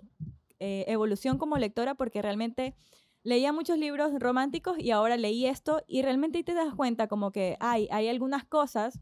eh, 0.58 0.84
evolución 0.88 1.38
como 1.38 1.58
lectora 1.58 1.94
porque 1.94 2.22
realmente 2.22 2.74
leía 3.22 3.52
muchos 3.52 3.78
libros 3.78 4.12
románticos 4.18 4.78
y 4.78 4.90
ahora 4.90 5.16
leí 5.16 5.46
esto 5.46 5.82
y 5.86 6.02
realmente 6.02 6.42
te 6.42 6.54
das 6.54 6.74
cuenta 6.74 7.06
como 7.06 7.32
que 7.32 7.56
hay, 7.60 7.88
hay 7.90 8.08
algunas 8.08 8.44
cosas 8.44 9.00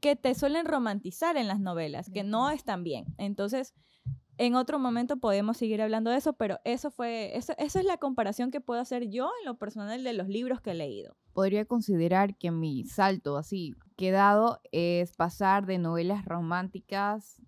que 0.00 0.16
te 0.16 0.34
suelen 0.34 0.64
romantizar 0.64 1.36
en 1.36 1.46
las 1.46 1.60
novelas, 1.60 2.10
que 2.10 2.24
no 2.24 2.50
están 2.50 2.82
bien. 2.84 3.04
Entonces, 3.18 3.74
en 4.40 4.54
otro 4.54 4.78
momento 4.78 5.18
podemos 5.18 5.58
seguir 5.58 5.82
hablando 5.82 6.10
de 6.10 6.16
eso, 6.16 6.32
pero 6.32 6.60
eso 6.64 6.90
fue, 6.90 7.36
eso, 7.36 7.52
eso 7.58 7.78
es 7.78 7.84
la 7.84 7.98
comparación 7.98 8.50
que 8.50 8.62
puedo 8.62 8.80
hacer 8.80 9.10
yo 9.10 9.30
en 9.40 9.44
lo 9.44 9.58
personal 9.58 10.02
de 10.02 10.14
los 10.14 10.28
libros 10.28 10.62
que 10.62 10.70
he 10.70 10.74
leído. 10.74 11.14
Podría 11.34 11.66
considerar 11.66 12.38
que 12.38 12.50
mi 12.50 12.86
salto 12.86 13.36
así 13.36 13.74
quedado 13.96 14.62
es 14.72 15.14
pasar 15.14 15.66
de 15.66 15.76
novelas 15.76 16.24
románticas 16.24 17.42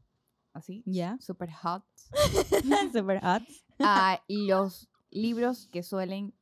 así, 0.53 0.83
ya, 0.85 1.17
super 1.19 1.51
hot, 1.51 1.83
super 2.93 3.23
hot, 3.23 3.43
a 3.79 4.23
los 4.29 4.91
libros 5.11 5.69
que 5.73 5.83
suelen 5.83 6.35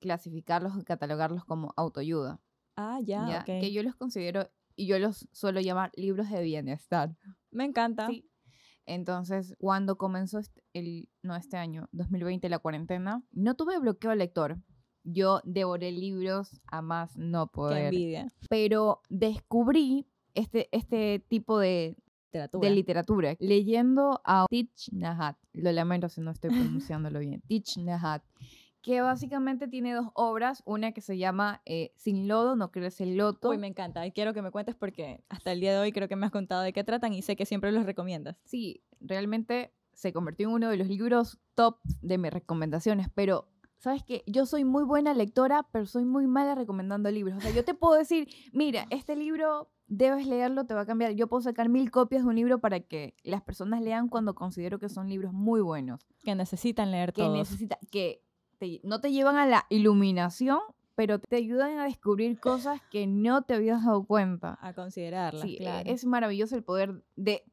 clasificarlos 0.00 0.76
o 0.76 0.84
catalogarlos 0.84 1.46
como 1.46 1.72
autoayuda. 1.78 2.42
Ah, 2.76 3.00
ya, 3.02 3.42
que 3.46 3.72
yo 3.72 3.82
los 3.82 3.94
considero 3.94 4.50
y 4.76 4.86
yo 4.86 4.98
los 4.98 5.28
suelo 5.32 5.62
llamar 5.62 5.92
libros 5.96 6.28
de 6.28 6.42
bienestar. 6.42 7.16
Me 7.50 7.64
encanta. 7.64 8.06
Sí, 8.08 8.28
entonces, 8.86 9.54
cuando 9.58 9.96
comenzó 9.96 10.38
este, 10.38 10.62
el, 10.72 11.08
no 11.22 11.36
este 11.36 11.56
año, 11.56 11.88
2020, 11.92 12.48
la 12.48 12.58
cuarentena, 12.58 13.22
no 13.32 13.54
tuve 13.54 13.78
bloqueo 13.78 14.14
lector. 14.14 14.58
Yo 15.04 15.40
devoré 15.44 15.92
libros 15.92 16.60
a 16.66 16.82
más 16.82 17.16
no 17.16 17.46
poder. 17.46 17.90
Qué 17.90 17.96
envidia. 17.96 18.32
Pero 18.48 19.02
descubrí 19.08 20.06
este, 20.34 20.68
este 20.72 21.24
tipo 21.28 21.58
de 21.58 21.96
literatura. 22.32 22.68
de 22.68 22.74
literatura 22.74 23.36
leyendo 23.38 24.20
a 24.24 24.46
Tich 24.48 24.90
Nahat. 24.92 25.36
Lo 25.52 25.70
lamento 25.72 26.08
si 26.08 26.20
no 26.20 26.30
estoy 26.30 26.50
pronunciándolo 26.50 27.18
bien. 27.20 27.42
Tich 27.46 27.78
Nahat 27.78 28.22
que 28.84 29.00
básicamente 29.00 29.66
tiene 29.66 29.94
dos 29.94 30.08
obras, 30.12 30.62
una 30.66 30.92
que 30.92 31.00
se 31.00 31.16
llama 31.16 31.62
eh, 31.64 31.92
Sin 31.96 32.28
lodo, 32.28 32.54
no 32.54 32.70
crees 32.70 33.00
el 33.00 33.16
loto. 33.16 33.48
Uy, 33.48 33.56
me 33.56 33.66
encanta, 33.66 34.06
y 34.06 34.12
quiero 34.12 34.34
que 34.34 34.42
me 34.42 34.50
cuentes 34.50 34.74
porque 34.74 35.24
hasta 35.30 35.52
el 35.52 35.60
día 35.60 35.72
de 35.72 35.78
hoy 35.78 35.90
creo 35.90 36.06
que 36.06 36.16
me 36.16 36.26
has 36.26 36.32
contado 36.32 36.60
de 36.60 36.74
qué 36.74 36.84
tratan 36.84 37.14
y 37.14 37.22
sé 37.22 37.34
que 37.34 37.46
siempre 37.46 37.72
los 37.72 37.86
recomiendas. 37.86 38.36
Sí, 38.44 38.82
realmente 39.00 39.72
se 39.94 40.12
convirtió 40.12 40.48
en 40.48 40.54
uno 40.54 40.68
de 40.68 40.76
los 40.76 40.86
libros 40.86 41.40
top 41.54 41.78
de 42.02 42.18
mis 42.18 42.30
recomendaciones, 42.30 43.08
pero 43.14 43.48
¿sabes 43.78 44.02
qué? 44.04 44.22
Yo 44.26 44.44
soy 44.44 44.64
muy 44.64 44.84
buena 44.84 45.14
lectora, 45.14 45.66
pero 45.72 45.86
soy 45.86 46.04
muy 46.04 46.26
mala 46.26 46.54
recomendando 46.54 47.10
libros. 47.10 47.38
O 47.38 47.40
sea, 47.40 47.52
yo 47.52 47.64
te 47.64 47.72
puedo 47.72 47.94
decir, 47.94 48.28
mira, 48.52 48.86
este 48.90 49.16
libro 49.16 49.70
debes 49.86 50.26
leerlo, 50.26 50.66
te 50.66 50.74
va 50.74 50.82
a 50.82 50.86
cambiar. 50.86 51.12
Yo 51.12 51.26
puedo 51.26 51.40
sacar 51.40 51.70
mil 51.70 51.90
copias 51.90 52.24
de 52.24 52.28
un 52.28 52.36
libro 52.36 52.60
para 52.60 52.80
que 52.80 53.14
las 53.22 53.40
personas 53.40 53.80
lean 53.80 54.10
cuando 54.10 54.34
considero 54.34 54.78
que 54.78 54.90
son 54.90 55.08
libros 55.08 55.32
muy 55.32 55.62
buenos. 55.62 56.06
Que 56.22 56.34
necesitan 56.34 56.90
leer 56.90 57.14
que 57.14 57.26
Necesita, 57.30 57.78
que 57.90 58.22
no 58.82 59.00
te 59.00 59.12
llevan 59.12 59.36
a 59.36 59.46
la 59.46 59.66
iluminación, 59.70 60.60
pero 60.94 61.18
te 61.18 61.36
ayudan 61.36 61.78
a 61.78 61.84
descubrir 61.84 62.38
cosas 62.38 62.80
que 62.90 63.06
no 63.06 63.42
te 63.42 63.54
habías 63.54 63.84
dado 63.84 64.04
cuenta. 64.04 64.58
A 64.60 64.72
considerarlas, 64.74 65.42
sí, 65.42 65.58
e, 65.60 65.82
Es 65.86 66.04
maravilloso 66.04 66.56
el 66.56 66.62
poder 66.62 67.02
de, 67.16 67.44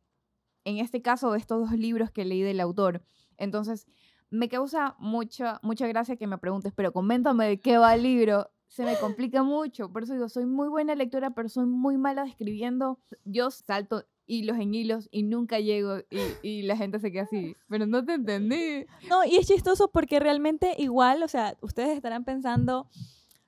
en 0.64 0.78
este 0.78 1.02
caso, 1.02 1.32
de 1.32 1.40
estos 1.40 1.70
dos 1.70 1.78
libros 1.78 2.12
que 2.12 2.26
leí 2.26 2.42
del 2.42 2.60
autor. 2.60 3.02
Entonces, 3.38 3.88
me 4.30 4.48
causa 4.48 4.96
mucha, 5.00 5.60
mucha 5.64 5.88
gracia 5.88 6.16
que 6.16 6.28
me 6.28 6.38
preguntes, 6.38 6.72
pero 6.76 6.94
coméntame 6.94 7.48
de 7.48 7.60
qué 7.60 7.78
va 7.78 7.96
el 7.96 8.04
libro. 8.04 8.50
Se 8.68 8.86
me 8.86 8.98
complica 8.98 9.44
mucho, 9.44 9.92
por 9.92 10.04
eso 10.04 10.14
digo, 10.14 10.30
soy 10.30 10.46
muy 10.46 10.70
buena 10.70 10.96
lectora, 10.96 11.32
pero 11.32 11.50
soy 11.50 11.66
muy 11.66 11.98
mala 11.98 12.24
describiendo. 12.24 13.00
Yo 13.26 13.52
salto 13.52 14.06
hilos 14.32 14.58
en 14.58 14.74
hilos 14.74 15.10
y 15.12 15.24
nunca 15.24 15.60
llego 15.60 15.98
y, 16.42 16.62
la 16.64 16.78
gente 16.78 17.00
se 17.00 17.12
queda 17.12 17.24
así, 17.24 17.56
pero 17.68 17.86
no 17.86 18.04
te 18.06 18.14
entendí. 18.14 18.86
No, 19.10 19.26
y 19.26 19.36
es 19.36 19.48
chistoso 19.48 19.90
porque 19.92 20.20
realmente 20.20 20.74
igual, 20.78 21.22
o 21.24 21.28
sea, 21.28 21.58
ustedes 21.62 21.90
estarán 21.90 22.24
pensando, 22.24 22.88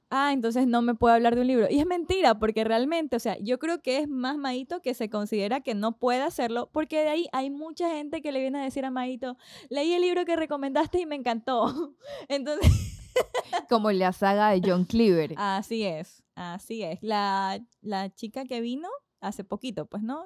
ah, 0.09 0.33
entonces 0.33 0.67
no 0.67 0.81
me 0.81 0.93
puedo 0.93 1.13
hablar 1.13 1.35
de 1.35 1.41
un 1.41 1.47
libro. 1.47 1.67
Y 1.69 1.79
es 1.79 1.85
mentira, 1.85 2.37
porque 2.37 2.63
realmente, 2.63 3.15
o 3.15 3.19
sea, 3.19 3.37
yo 3.39 3.59
creo 3.59 3.81
que 3.81 3.99
es 3.99 4.09
más 4.09 4.37
Maito 4.37 4.81
que 4.81 4.93
se 4.93 5.09
considera 5.09 5.61
que 5.61 5.73
no 5.73 5.97
puede 5.97 6.21
hacerlo, 6.21 6.69
porque 6.71 7.01
de 7.03 7.09
ahí 7.09 7.27
hay 7.31 7.49
mucha 7.49 7.89
gente 7.89 8.21
que 8.21 8.31
le 8.31 8.41
viene 8.41 8.59
a 8.59 8.63
decir 8.63 8.83
a 8.83 8.91
Maito, 8.91 9.37
leí 9.69 9.93
el 9.93 10.01
libro 10.01 10.25
que 10.25 10.35
recomendaste 10.35 10.99
y 10.99 11.05
me 11.05 11.15
encantó. 11.15 11.95
Entonces... 12.27 12.71
Como 13.69 13.91
la 13.91 14.11
saga 14.11 14.49
de 14.49 14.61
John 14.65 14.85
Cleaver. 14.85 15.35
Así 15.37 15.83
es, 15.83 16.23
así 16.33 16.81
es. 16.81 16.97
La, 17.03 17.63
la 17.81 18.09
chica 18.13 18.43
que 18.45 18.59
vino 18.59 18.89
hace 19.21 19.43
poquito, 19.43 19.85
pues, 19.85 20.03
¿no? 20.03 20.25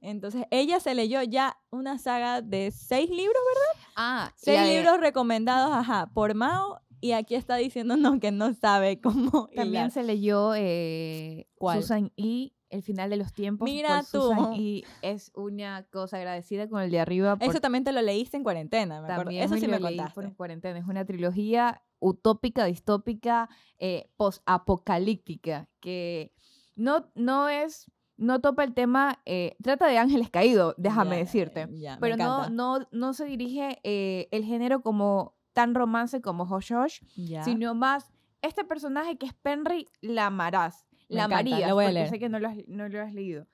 Entonces, 0.00 0.44
ella 0.50 0.80
se 0.80 0.94
leyó 0.94 1.22
ya 1.22 1.58
una 1.70 1.98
saga 1.98 2.40
de 2.42 2.70
seis 2.70 3.10
libros, 3.10 3.36
¿verdad? 3.54 3.86
Ah, 3.96 4.32
seis 4.36 4.60
libros 4.68 5.00
recomendados, 5.00 5.72
ajá, 5.74 6.10
por 6.14 6.34
Mao 6.34 6.80
Y 7.00 7.12
aquí 7.12 7.34
está 7.34 7.56
diciéndonos 7.56 8.18
que 8.20 8.30
no 8.30 8.52
sabe 8.54 9.00
cómo. 9.02 9.46
También 9.54 9.68
hilar. 9.84 9.90
se 9.90 10.02
leyó 10.04 10.52
eh, 10.56 11.46
¿Cuál? 11.56 11.80
Susan 11.82 12.12
y 12.16 12.54
El 12.70 12.82
final 12.82 13.08
de 13.10 13.16
los 13.16 13.32
tiempos. 13.32 13.64
Mira 13.64 13.98
por 13.98 14.04
Susan 14.06 14.50
tú. 14.50 14.56
y 14.56 14.84
es 15.02 15.30
una 15.34 15.84
cosa 15.90 16.16
agradecida 16.18 16.68
con 16.68 16.80
el 16.82 16.90
de 16.90 17.00
arriba. 17.00 17.36
por- 17.36 17.48
Eso 17.48 17.60
también 17.60 17.82
te 17.84 17.92
lo 17.92 18.02
leíste 18.02 18.36
en 18.36 18.42
cuarentena, 18.44 19.00
me 19.00 19.12
acuerdo. 19.12 19.30
Eso 19.32 19.56
sí 19.56 19.66
me 19.68 19.78
leí 19.80 19.96
por 19.98 20.06
contaste. 20.12 20.36
cuarentena. 20.36 20.78
Es 20.78 20.86
una 20.86 21.04
trilogía 21.04 21.82
utópica, 22.00 22.64
distópica, 22.66 23.48
eh, 23.78 24.08
post-apocalíptica, 24.16 25.68
que 25.80 26.32
no, 26.76 27.10
no 27.14 27.48
es, 27.48 27.90
no 28.18 28.40
topa 28.40 28.64
el 28.64 28.74
tema, 28.74 29.20
eh, 29.24 29.56
trata 29.62 29.86
de 29.86 29.96
ángeles 29.96 30.28
caídos, 30.30 30.74
déjame 30.76 31.16
decirte. 31.16 31.68
pero 32.00 32.16
no, 32.16 32.50
no, 32.50 32.86
no 32.92 33.12
se 33.14 33.24
dirige 33.24 33.78
eh, 33.84 34.28
el 34.32 34.44
género 34.44 34.82
como 34.82 35.34
tan 35.54 35.74
romance 35.74 36.20
como 36.20 36.44
Hush, 36.44 37.00
Ya. 37.16 37.42
sino 37.44 37.74
más 37.74 38.12
este 38.42 38.64
personaje 38.64 39.16
que 39.18 39.26
es 39.26 39.34
Penry, 39.34 39.86
la 40.00 40.26
amarás, 40.26 40.86
la 41.08 41.24
amarías, 41.24 41.72
porque 41.72 41.92
leer. 41.92 42.08
sé 42.10 42.18
que 42.18 42.28
no 42.28 42.38
lo, 42.38 42.48
has, 42.48 42.56
no 42.68 42.88
lo 42.88 43.00
has 43.02 43.12
leído. 43.14 43.46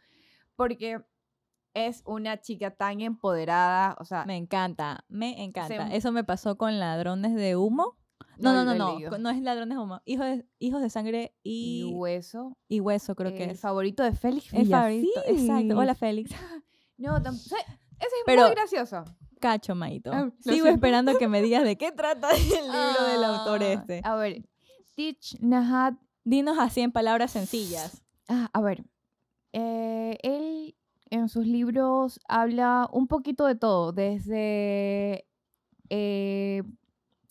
Porque 0.57 1.01
es 1.75 2.03
una 2.07 2.41
chica 2.41 2.71
tan 2.71 3.01
empoderada, 3.01 3.97
o 3.99 4.05
sea, 4.05 4.25
Me 4.27 4.37
encanta, 4.37 5.05
me 5.09 5.43
encanta. 5.43 5.89
Se- 5.89 5.97
Eso 5.97 6.13
me 6.13 6.25
pasó 6.25 6.57
con 6.57 6.79
Ladrones 6.79 7.35
de 7.35 7.57
Humo. 7.57 7.97
No, 8.39 8.53
no, 8.53 8.65
no, 8.65 8.75
no. 8.75 9.11
con- 9.11 9.23
No 9.23 9.31
es 9.31 9.41
Ladrones 9.41 9.79
Humo. 9.79 10.01
Hijos 10.05 10.27
de, 10.27 10.47
hijos 10.59 10.83
de 10.83 10.91
Sangre 10.91 11.35
y, 11.43 11.85
y, 11.89 11.93
Hueso, 11.95 12.57
y 12.69 12.81
Hueso, 12.81 13.15
creo 13.15 13.33
que 13.33 13.45
el 13.45 13.51
es. 13.51 13.61
favorito 13.61 14.03
de 14.03 14.13
Félix 14.13 14.53
El 14.53 14.69
favorito. 14.69 15.21
Exacto. 15.27 15.79
Hola, 15.79 15.95
Félix. 15.95 16.31
No, 16.97 17.21
tam- 17.21 17.35
se- 17.37 17.57
ese 17.57 17.67
es 17.99 18.11
Pero- 18.25 18.43
muy 18.47 18.51
gracioso. 18.53 19.05
Cacho, 19.41 19.75
Maito. 19.75 20.11
Ah, 20.13 20.31
Sigo 20.41 20.67
esperando 20.69 21.19
que 21.19 21.27
me 21.29 21.43
digas 21.43 21.65
de 21.65 21.77
qué 21.77 21.91
trata 21.93 22.31
el 22.31 22.43
libro 22.45 23.09
del 23.13 23.25
autor 23.25 23.63
Ah, 23.63 23.73
este. 23.73 24.01
A 24.05 24.15
ver, 24.15 24.49
Teach 24.95 25.37
Nahat. 25.41 25.95
Dinos 26.23 26.57
así 26.59 26.81
en 26.81 26.93
palabras 26.93 27.33
sencillas. 27.33 28.03
Ah, 28.29 28.49
a 28.53 28.61
ver, 28.63 28.85
eh, 29.53 30.17
él 30.23 30.77
en 31.11 31.29
sus 31.29 31.47
libros 31.47 32.19
habla 32.29 32.89
un 32.93 33.07
poquito 33.09 33.45
de 33.45 33.57
todo, 33.57 33.93
desde 33.93 35.27
eh, 35.91 36.63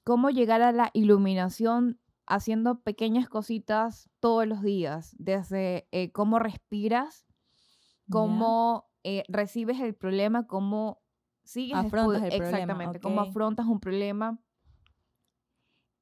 cómo 0.04 0.30
llegar 0.30 0.62
a 0.62 0.72
la 0.72 0.90
iluminación 0.94 2.00
haciendo 2.26 2.82
pequeñas 2.82 3.28
cositas 3.28 4.10
todos 4.20 4.48
los 4.48 4.62
días, 4.62 5.16
desde 5.18 5.88
eh, 5.92 6.12
cómo 6.12 6.40
respiras, 6.40 7.26
cómo 8.10 8.90
eh, 9.04 9.24
recibes 9.28 9.80
el 9.82 9.94
problema, 9.94 10.48
cómo 10.48 11.02
sigues 11.44 11.78
Afrontas 11.78 12.24
el 12.24 12.30
problema, 12.30 12.50
exactamente, 12.50 13.00
cómo 13.00 13.22
afrontas 13.22 13.66
un 13.66 13.80
problema, 13.80 14.40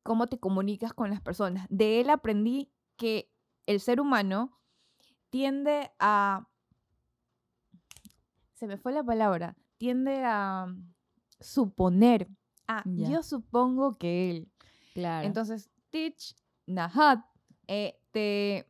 cómo 0.03 0.27
te 0.27 0.39
comunicas 0.39 0.93
con 0.93 1.09
las 1.09 1.21
personas. 1.21 1.65
De 1.69 1.99
él 2.01 2.09
aprendí 2.09 2.71
que 2.97 3.31
el 3.65 3.79
ser 3.79 3.99
humano 3.99 4.59
tiende 5.29 5.91
a 5.99 6.47
se 8.53 8.67
me 8.67 8.77
fue 8.77 8.91
la 8.91 9.03
palabra, 9.03 9.57
tiende 9.77 10.23
a 10.23 10.67
suponer, 11.39 12.29
ah, 12.77 12.83
yo 12.85 13.23
supongo 13.23 13.97
que 13.97 14.31
él. 14.31 14.51
Claro. 14.93 15.27
Entonces, 15.27 15.69
Teach 15.89 16.35
Nahat 16.67 17.19
eh, 17.67 17.99
te 18.11 18.67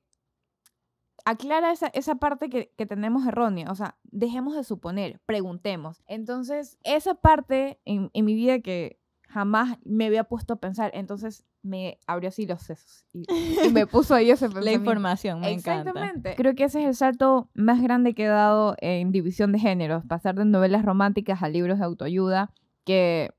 aclara 1.25 1.71
esa, 1.71 1.87
esa 1.87 2.15
parte 2.15 2.49
que, 2.49 2.73
que 2.77 2.85
tenemos 2.85 3.25
errónea. 3.27 3.71
O 3.71 3.75
sea, 3.75 3.97
dejemos 4.03 4.55
de 4.55 4.63
suponer, 4.63 5.19
preguntemos. 5.25 6.01
Entonces, 6.07 6.77
esa 6.83 7.15
parte 7.15 7.79
en, 7.85 8.09
en 8.13 8.25
mi 8.25 8.33
vida 8.35 8.59
que 8.59 8.99
jamás 9.31 9.77
me 9.85 10.07
había 10.07 10.25
puesto 10.25 10.53
a 10.53 10.55
pensar, 10.57 10.91
entonces 10.93 11.45
me 11.63 11.99
abrió 12.05 12.29
así 12.29 12.45
los 12.45 12.61
sesos 12.63 13.05
y, 13.13 13.25
y 13.63 13.69
me 13.69 13.87
puso 13.87 14.13
ahí 14.13 14.29
ese 14.29 14.49
la 14.49 14.71
información, 14.71 15.39
me 15.39 15.51
encanta. 15.51 15.89
Exactamente. 15.89 16.35
Creo 16.35 16.53
que 16.53 16.65
ese 16.65 16.81
es 16.81 16.87
el 16.87 16.95
salto 16.95 17.49
más 17.53 17.81
grande 17.81 18.13
que 18.13 18.25
he 18.25 18.27
dado 18.27 18.75
en 18.79 19.11
división 19.11 19.51
de 19.51 19.59
géneros, 19.59 20.03
pasar 20.05 20.35
de 20.35 20.45
novelas 20.45 20.83
románticas 20.83 21.41
a 21.43 21.49
libros 21.49 21.79
de 21.79 21.85
autoayuda 21.85 22.51
que 22.83 23.31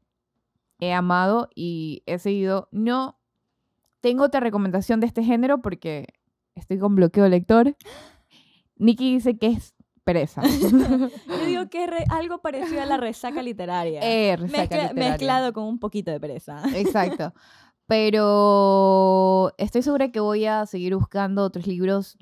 he 0.84 0.92
amado 0.92 1.48
y 1.54 2.02
he 2.06 2.18
seguido. 2.18 2.68
No 2.72 3.18
tengo 4.00 4.24
otra 4.24 4.40
recomendación 4.40 5.00
de 5.00 5.06
este 5.06 5.22
género 5.22 5.62
porque 5.62 6.08
estoy 6.54 6.78
con 6.78 6.94
bloqueo 6.96 7.28
lector. 7.28 7.76
Nikki 8.76 9.14
dice 9.14 9.38
que 9.38 9.46
es 9.48 9.74
pereza. 10.04 10.42
Yo 11.28 11.46
digo 11.46 11.68
que 11.70 11.84
es 11.84 11.90
re- 11.90 12.04
algo 12.10 12.38
parecido 12.42 12.82
a 12.82 12.86
la 12.86 12.96
resaca 12.96 13.42
literaria. 13.42 14.00
Eh, 14.02 14.36
resaca 14.36 14.58
Mezcla- 14.62 14.82
literaria. 14.88 15.10
mezclado 15.10 15.52
con 15.52 15.64
un 15.64 15.78
poquito 15.78 16.10
de 16.10 16.18
pereza. 16.20 16.62
Exacto. 16.74 17.32
Pero 17.86 19.52
estoy 19.58 19.82
segura 19.82 20.10
que 20.10 20.20
voy 20.20 20.46
a 20.46 20.66
seguir 20.66 20.94
buscando 20.96 21.44
otros 21.44 21.66
libros 21.66 22.16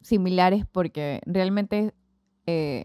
similares 0.00 0.64
porque 0.70 1.20
realmente 1.26 1.94
eh, 2.46 2.84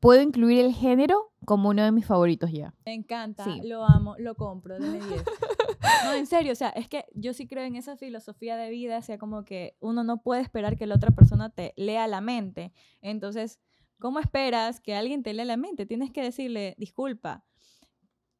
puedo 0.00 0.20
incluir 0.20 0.64
el 0.64 0.74
género 0.74 1.32
como 1.46 1.70
uno 1.70 1.82
de 1.82 1.92
mis 1.92 2.04
favoritos 2.04 2.52
ya. 2.52 2.74
Me 2.84 2.92
encanta, 2.92 3.44
Sí. 3.44 3.62
lo 3.64 3.84
amo, 3.84 4.14
lo 4.18 4.34
compro, 4.34 4.78
deme 4.78 4.98
10. 5.00 5.24
No, 6.04 6.12
en 6.12 6.26
serio, 6.26 6.52
o 6.52 6.56
sea, 6.56 6.68
es 6.70 6.88
que 6.88 7.04
yo 7.14 7.32
sí 7.32 7.46
creo 7.46 7.64
en 7.64 7.74
esa 7.76 7.96
filosofía 7.96 8.56
de 8.56 8.68
vida, 8.70 8.98
o 8.98 9.02
sea, 9.02 9.18
como 9.18 9.44
que 9.44 9.76
uno 9.80 10.04
no 10.04 10.20
puede 10.22 10.40
esperar 10.42 10.76
que 10.76 10.86
la 10.86 10.94
otra 10.96 11.10
persona 11.12 11.50
te 11.50 11.72
lea 11.76 12.06
la 12.06 12.20
mente. 12.20 12.72
Entonces, 13.02 13.58
¿cómo 13.98 14.18
esperas 14.20 14.80
que 14.80 14.94
alguien 14.94 15.22
te 15.22 15.32
lea 15.32 15.44
la 15.44 15.56
mente? 15.56 15.86
Tienes 15.86 16.10
que 16.12 16.22
decirle, 16.22 16.74
disculpa, 16.78 17.44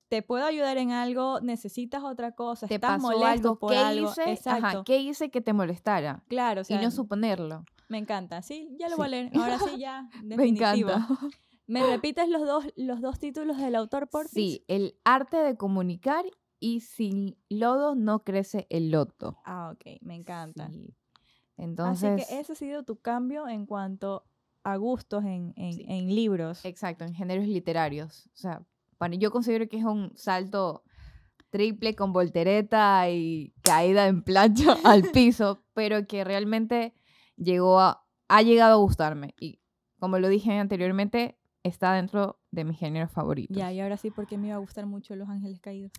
te 0.09 0.23
puedo 0.23 0.45
ayudar 0.45 0.77
en 0.79 0.93
algo, 0.93 1.41
necesitas 1.41 2.05
otra 2.05 2.33
cosa, 2.33 2.67
¿Te 2.69 2.77
estás 2.77 2.93
pasó 3.03 3.03
molesto 3.09 3.27
algo? 3.49 3.59
por 3.59 3.73
¿Qué 3.73 3.79
algo. 3.79 4.11
hice? 4.11 4.51
Ajá. 4.51 4.83
¿Qué 4.85 4.99
hice 4.99 5.31
que 5.31 5.41
te 5.41 5.53
molestara? 5.53 6.23
Claro, 6.29 6.61
o 6.61 6.65
sea, 6.65 6.81
y 6.81 6.85
no 6.85 6.91
suponerlo. 6.93 7.65
me 7.89 7.99
encanta. 7.99 8.43
Sí, 8.43 8.69
ya 8.79 8.89
lo 8.89 8.95
Sí. 8.97 8.99
voy 8.99 9.07
a 9.07 9.09
leer. 9.11 9.31
Ahora 9.35 9.59
sí, 9.59 9.79
ya, 9.79 10.09
Me 10.23 10.37
definitivo. 10.37 10.91
encanta. 10.91 11.09
¿Me 11.67 11.83
repites 11.87 12.29
los 12.29 12.43
dos, 12.47 12.65
los 12.77 13.01
dos 13.01 13.19
títulos 13.19 13.57
del 13.59 13.75
autor, 13.75 14.09
por 14.09 14.29
Sí, 14.29 14.65
el 14.69 14.99
arte 15.05 15.37
de 15.39 15.57
comunicar 15.57 16.25
y 16.59 16.81
sin 16.81 17.37
lodo 17.49 17.95
no 17.95 18.25
crece 18.25 18.67
el 18.71 18.91
loto. 18.91 19.39
Ah, 19.45 19.73
ok, 19.75 20.01
me 20.03 20.15
encanta. 20.15 20.69
Sí. 20.71 20.95
Entonces, 21.59 22.23
Así 22.23 22.27
que 22.35 22.41
ese 22.41 22.53
ha 22.53 22.57
sido 22.57 22.83
tu 22.85 22.97
cambio 22.97 23.49
en 23.49 23.67
cuanto 23.67 24.25
a 24.63 24.77
gustos 24.77 25.25
en, 25.25 25.53
en, 25.57 25.73
Sí. 25.75 25.85
en 25.89 26.15
libros. 26.15 26.65
exacto, 26.65 27.05
en 27.05 27.15
géneros 27.15 27.47
literarios. 27.47 28.27
O 28.35 28.37
sea, 28.37 28.63
para, 28.99 29.15
yo 29.15 29.31
considero 29.31 29.69
que 29.69 29.79
es 29.79 29.85
un 29.85 30.13
salto 30.17 30.83
triple 31.51 31.95
con 31.95 32.13
voltereta 32.13 33.09
y 33.09 33.55
caída 33.63 34.07
en 34.09 34.23
plancha 34.23 34.77
al 34.85 35.11
piso, 35.13 35.63
pero 35.75 36.07
que 36.07 36.25
realmente 36.25 36.95
llegó 37.37 37.79
a, 37.81 38.05
ha 38.29 38.43
llegado 38.43 38.75
a 38.75 38.83
gustarme. 38.83 39.35
Y 39.39 39.61
como 39.99 40.19
lo 40.19 40.29
dije 40.29 40.53
anteriormente, 40.59 41.39
está 41.67 41.93
dentro 41.93 42.41
de 42.51 42.65
mis 42.65 42.79
géneros 42.79 43.11
favoritos. 43.11 43.57
Ya, 43.57 43.73
y 43.73 43.81
ahora 43.81 43.97
sí, 43.97 44.11
porque 44.11 44.39
me 44.39 44.49
iba 44.49 44.57
a 44.57 44.61
gustar 44.61 44.87
mucho 44.87 45.17
Los 45.17 45.29
Ángeles 45.29 45.61
Caídos. 45.61 45.93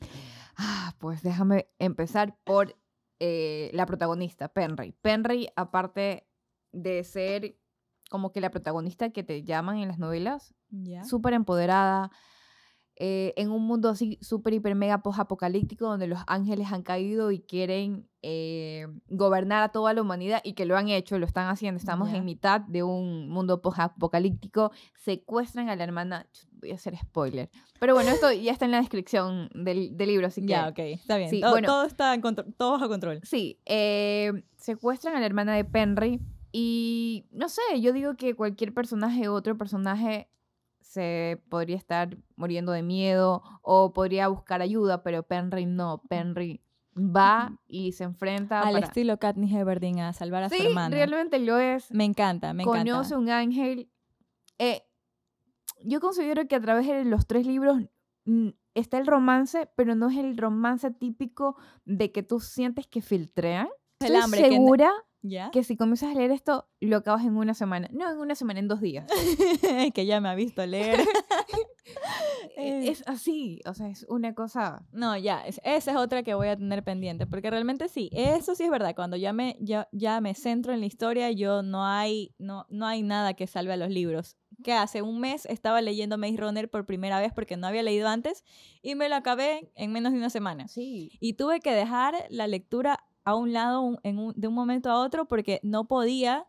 Ah, 0.58 0.96
pues 1.00 1.22
déjame 1.22 1.70
empezar 1.80 2.38
por 2.44 2.76
eh, 3.20 3.70
la 3.74 3.86
protagonista, 3.86 4.48
Penry. 4.50 4.92
Penry, 5.02 5.50
aparte 5.56 6.28
de 6.72 7.04
ser 7.04 7.58
como 8.10 8.32
que 8.32 8.42
la 8.42 8.52
protagonista 8.52 9.10
que 9.10 9.24
te 9.24 9.44
llaman 9.44 9.78
en 9.78 9.88
las 9.88 10.00
novelas, 10.00 10.56
súper 11.04 11.34
empoderada, 11.34 12.12
eh, 13.00 13.34
en 13.38 13.52
un 13.52 13.64
mundo 13.64 13.90
así 13.90 14.18
súper, 14.22 14.56
hiper, 14.56 14.74
mega 14.74 15.04
post-apocalíptico 15.04 15.86
donde 15.86 16.08
los 16.08 16.20
ángeles 16.26 16.72
han 16.72 16.82
caído 16.82 17.32
y 17.32 17.42
quieren 17.42 18.08
eh, 18.24 18.88
gobernar 19.08 19.62
a 19.62 19.70
toda 19.70 19.94
la 19.94 20.02
humanidad 20.02 20.42
y 20.44 20.54
que 20.54 20.66
lo 20.66 20.76
han 20.76 20.90
hecho, 20.90 21.20
lo 21.20 21.28
están 21.28 21.48
haciendo. 21.48 21.78
Estamos 21.78 22.12
en 22.12 22.26
mitad 22.26 22.60
de 22.60 22.82
un 22.82 23.30
mundo 23.30 23.62
post-apocalíptico. 23.62 24.72
Secuestran 24.96 25.70
a 25.70 25.76
la 25.76 25.84
hermana. 25.84 26.28
Voy 26.54 26.72
a 26.72 26.76
hacer 26.76 26.98
spoiler. 26.98 27.52
Pero 27.80 27.94
bueno, 27.94 28.10
esto 28.10 28.32
ya 28.32 28.52
está 28.52 28.66
en 28.66 28.72
la 28.72 28.80
descripción 28.80 29.50
del, 29.54 29.96
del 29.96 30.08
libro, 30.10 30.26
así 30.26 30.42
que. 30.42 30.48
Ya, 30.48 30.68
ok, 30.68 30.80
está 30.80 31.18
bien. 31.18 31.30
Sí, 31.30 31.40
todo, 31.40 31.52
bueno. 31.52 31.68
todo 31.68 31.86
está 31.86 32.16
en 32.16 32.22
todo 32.22 32.72
bajo 32.72 32.90
control. 32.90 33.20
Sí, 33.22 33.60
eh, 33.66 34.32
secuestran 34.56 35.16
a 35.16 35.20
la 35.20 35.28
hermana 35.28 35.56
de 35.56 35.66
Penry 35.66 36.20
y 36.52 37.28
no 37.32 37.50
sé, 37.50 37.62
yo 37.80 37.94
digo 37.94 38.16
que 38.16 38.34
cualquier 38.34 38.74
personaje, 38.74 39.28
otro 39.28 39.56
personaje, 39.56 40.30
se 40.98 41.44
podría 41.50 41.76
estar 41.78 42.18
muriendo 42.36 42.72
de 42.72 42.82
miedo 42.82 43.44
o 43.62 43.94
podría 43.94 44.28
buscar 44.30 44.62
ayuda, 44.64 45.04
pero 45.04 45.22
Penry 45.24 45.66
no, 45.68 46.02
Penry 46.10 46.62
va 46.98 47.56
y 47.68 47.92
se 47.92 48.04
enfrenta 48.06 48.62
Al 48.62 48.74
para... 48.74 48.86
estilo 48.88 49.20
Katniss 49.20 49.54
Everdeen 49.54 50.00
a 50.00 50.14
salvar 50.14 50.44
a 50.44 50.50
Sí, 50.50 50.58
su 50.58 50.68
hermana. 50.70 50.96
realmente 50.96 51.38
lo 51.38 51.60
es. 51.60 51.92
Me 51.92 52.06
encanta, 52.06 52.54
me 52.54 52.64
Conoce 52.64 53.14
encanta. 53.14 53.18
un 53.20 53.30
ángel. 53.30 53.92
Eh, 54.58 54.82
yo 55.84 56.00
considero 56.00 56.48
que 56.48 56.56
a 56.56 56.62
través 56.62 56.88
de 56.88 57.06
los 57.06 57.28
tres 57.28 57.46
libros 57.46 57.78
mm, 58.26 58.50
está 58.74 58.98
el 58.98 59.06
romance, 59.06 59.70
pero 59.76 59.94
no 59.94 60.10
es 60.10 60.18
el 60.18 60.36
romance 60.38 60.90
típico 60.90 61.56
de 61.86 62.12
que 62.12 62.24
tú 62.24 62.40
sientes 62.40 62.88
que 62.88 63.02
filtrean. 63.04 63.68
El 64.00 64.16
hambre 64.16 64.42
segura 64.50 64.92
¿Ya? 65.30 65.50
que 65.52 65.64
si 65.64 65.76
comienzas 65.78 66.12
a 66.12 66.18
leer 66.18 66.32
esto, 66.32 66.68
lo 66.80 66.98
acabas 66.98 67.26
en 67.26 67.36
una 67.38 67.54
semana. 67.54 67.90
No, 67.92 68.12
en 68.12 68.18
una 68.20 68.36
semana, 68.36 68.60
en 68.60 68.68
dos 68.68 68.82
días. 68.82 69.06
que 69.94 70.06
ya 70.06 70.22
me 70.22 70.30
ha 70.30 70.36
visto 70.36 70.66
leer. 70.66 71.00
E- 72.58 72.90
es 72.90 73.04
así, 73.08 73.62
o 73.66 73.74
sea, 73.74 73.88
es 73.88 74.06
una 74.10 74.34
cosa... 74.34 74.86
No, 74.92 75.16
ya, 75.18 75.42
es- 75.42 75.62
esa 75.64 75.92
es 75.92 75.98
otra 75.98 76.24
que 76.24 76.34
voy 76.34 76.48
a 76.48 76.58
tener 76.58 76.84
pendiente, 76.84 77.28
porque 77.28 77.50
realmente 77.50 77.88
sí, 77.88 78.10
eso 78.14 78.56
sí 78.56 78.64
es 78.64 78.70
verdad, 78.72 78.96
cuando 78.96 79.16
ya 79.16 79.32
me, 79.32 79.58
ya, 79.60 79.88
ya 79.92 80.20
me 80.22 80.34
centro 80.34 80.74
en 80.74 80.80
la 80.80 80.86
historia, 80.88 81.32
yo 81.32 81.62
no 81.62 81.86
hay, 81.86 82.34
no, 82.40 82.66
no 82.70 82.86
hay 82.88 83.04
nada 83.04 83.36
que 83.36 83.48
salve 83.48 83.74
a 83.74 83.78
los 83.78 83.90
libros. 83.90 84.38
Que 84.64 84.74
hace 84.74 85.02
un 85.02 85.20
mes 85.20 85.46
estaba 85.46 85.82
leyendo 85.82 86.18
Maze 86.18 86.38
Runner 86.38 86.70
por 86.70 86.86
primera 86.86 87.20
vez 87.20 87.32
porque 87.34 87.58
no 87.58 87.68
había 87.68 87.84
leído 87.84 88.08
antes 88.08 88.44
y 88.82 88.96
me 88.96 89.08
lo 89.08 89.16
acabé 89.16 89.72
en 89.76 89.92
menos 89.92 90.12
de 90.14 90.18
una 90.18 90.30
semana. 90.32 90.68
Sí. 90.68 91.12
Y 91.20 91.34
tuve 91.34 91.60
que 91.60 91.72
dejar 91.74 92.16
la 92.30 92.48
lectura 92.48 93.04
a 93.28 93.36
un 93.36 93.52
lado 93.52 93.82
un- 93.82 94.00
en 94.04 94.20
un- 94.20 94.34
de 94.38 94.48
un 94.48 94.54
momento 94.54 94.90
a 94.90 95.00
otro 95.02 95.26
porque 95.28 95.60
no 95.62 95.86
podía 95.86 96.48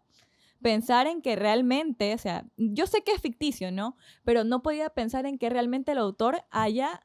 pensar 0.63 1.07
en 1.09 1.23
que 1.23 1.35
realmente, 1.35 2.15
o 2.15 2.19
sea, 2.19 2.45
yo 2.57 2.87
sé 2.87 3.03
que 3.03 3.13
es 3.13 3.21
ficticio, 3.21 3.73
¿no? 3.73 3.97
Pero 4.25 4.45
no 4.45 4.63
podía 4.63 4.89
pensar 4.91 5.27
en 5.27 5.39
que 5.39 5.51
realmente 5.51 5.91
el 5.93 5.99
autor 5.99 6.45
haya, 6.51 7.01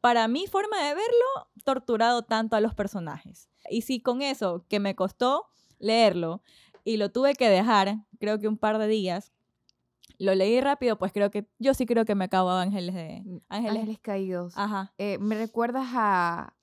para 0.00 0.28
mi 0.28 0.46
forma 0.46 0.76
de 0.78 0.94
verlo, 0.94 1.48
torturado 1.64 2.22
tanto 2.22 2.54
a 2.54 2.60
los 2.60 2.74
personajes. 2.74 3.48
Y 3.68 3.82
si 3.82 4.00
con 4.00 4.22
eso, 4.22 4.64
que 4.68 4.78
me 4.78 4.94
costó 4.94 5.46
leerlo 5.80 6.42
y 6.84 6.96
lo 6.96 7.10
tuve 7.10 7.34
que 7.34 7.48
dejar, 7.48 7.96
creo 8.20 8.38
que 8.38 8.46
un 8.46 8.56
par 8.56 8.78
de 8.78 8.86
días, 8.86 9.32
lo 10.18 10.34
leí 10.34 10.60
rápido, 10.60 10.96
pues 10.98 11.12
creo 11.12 11.30
que 11.32 11.48
yo 11.58 11.74
sí 11.74 11.86
creo 11.86 12.04
que 12.04 12.14
me 12.14 12.24
acabo 12.24 12.50
Ángeles 12.50 12.94
de 12.94 13.24
Ángeles. 13.48 13.80
Ángeles 13.80 13.98
caídos. 14.00 14.54
Ajá. 14.56 14.92
Eh, 14.98 15.18
me 15.18 15.36
recuerdas 15.36 15.88
a... 15.92 16.54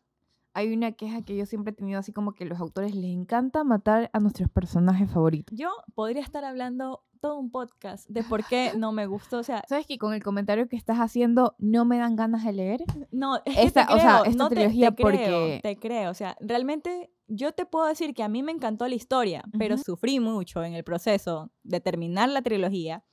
Hay 0.58 0.74
una 0.74 0.94
queja 0.94 1.22
que 1.22 1.36
yo 1.36 1.46
siempre 1.46 1.72
he 1.72 1.76
tenido 1.76 2.00
así 2.00 2.14
como 2.14 2.32
que 2.34 2.46
los 2.46 2.60
autores 2.62 2.96
les 2.96 3.12
encanta 3.12 3.64
matar 3.66 4.10
a 4.14 4.20
nuestros 4.20 4.50
personajes 4.50 5.12
favoritos. 5.12 5.56
Yo 5.58 5.70
podría 5.96 6.22
estar 6.24 6.46
hablando 6.46 7.04
todo 7.20 7.38
un 7.38 7.52
podcast 7.52 8.08
de 8.10 8.24
por 8.24 8.46
qué 8.46 8.72
no 8.78 8.92
me 8.94 9.06
gustó, 9.06 9.40
o 9.40 9.44
sea, 9.44 9.64
¿Sabes 9.68 9.86
que 9.86 9.98
con 9.98 10.14
el 10.14 10.24
comentario 10.24 10.68
que 10.70 10.76
estás 10.78 10.98
haciendo 11.00 11.56
no 11.60 11.84
me 11.84 11.98
dan 11.98 12.16
ganas 12.16 12.46
de 12.46 12.54
leer? 12.54 12.84
no, 13.12 13.38
es 13.46 13.56
que 13.56 13.64
Esta- 13.64 13.86
te 13.88 13.94
o 13.94 13.98
sea, 14.00 14.20
creo, 14.22 14.26
esta 14.32 14.44
no 14.44 14.50
te- 14.50 14.56
trilogía 14.56 14.92
te, 14.92 14.96
creo, 14.96 15.06
porque- 15.12 15.60
te 15.62 15.76
creo, 15.78 16.12
o 16.12 16.14
sea, 16.14 16.38
realmente 16.40 17.12
yo 17.28 17.52
te 17.52 17.66
puedo 17.66 17.88
decir 17.88 18.14
que 18.14 18.24
a 18.24 18.30
mí 18.30 18.42
me 18.44 18.52
encantó 18.52 18.88
la 18.88 18.96
historia, 18.96 19.44
pero 19.58 19.76
Ujú. 19.76 19.84
sufrí 19.84 20.20
mucho 20.20 20.64
en 20.64 20.74
el 20.74 20.84
proceso 20.84 21.52
de 21.64 21.82
terminar 21.82 22.30
la 22.30 22.42
trilogía, 22.44 23.04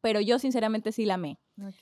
pero 0.00 0.20
yo 0.20 0.38
sinceramente 0.38 0.92
sí 0.92 1.04
la 1.04 1.14
amé, 1.14 1.38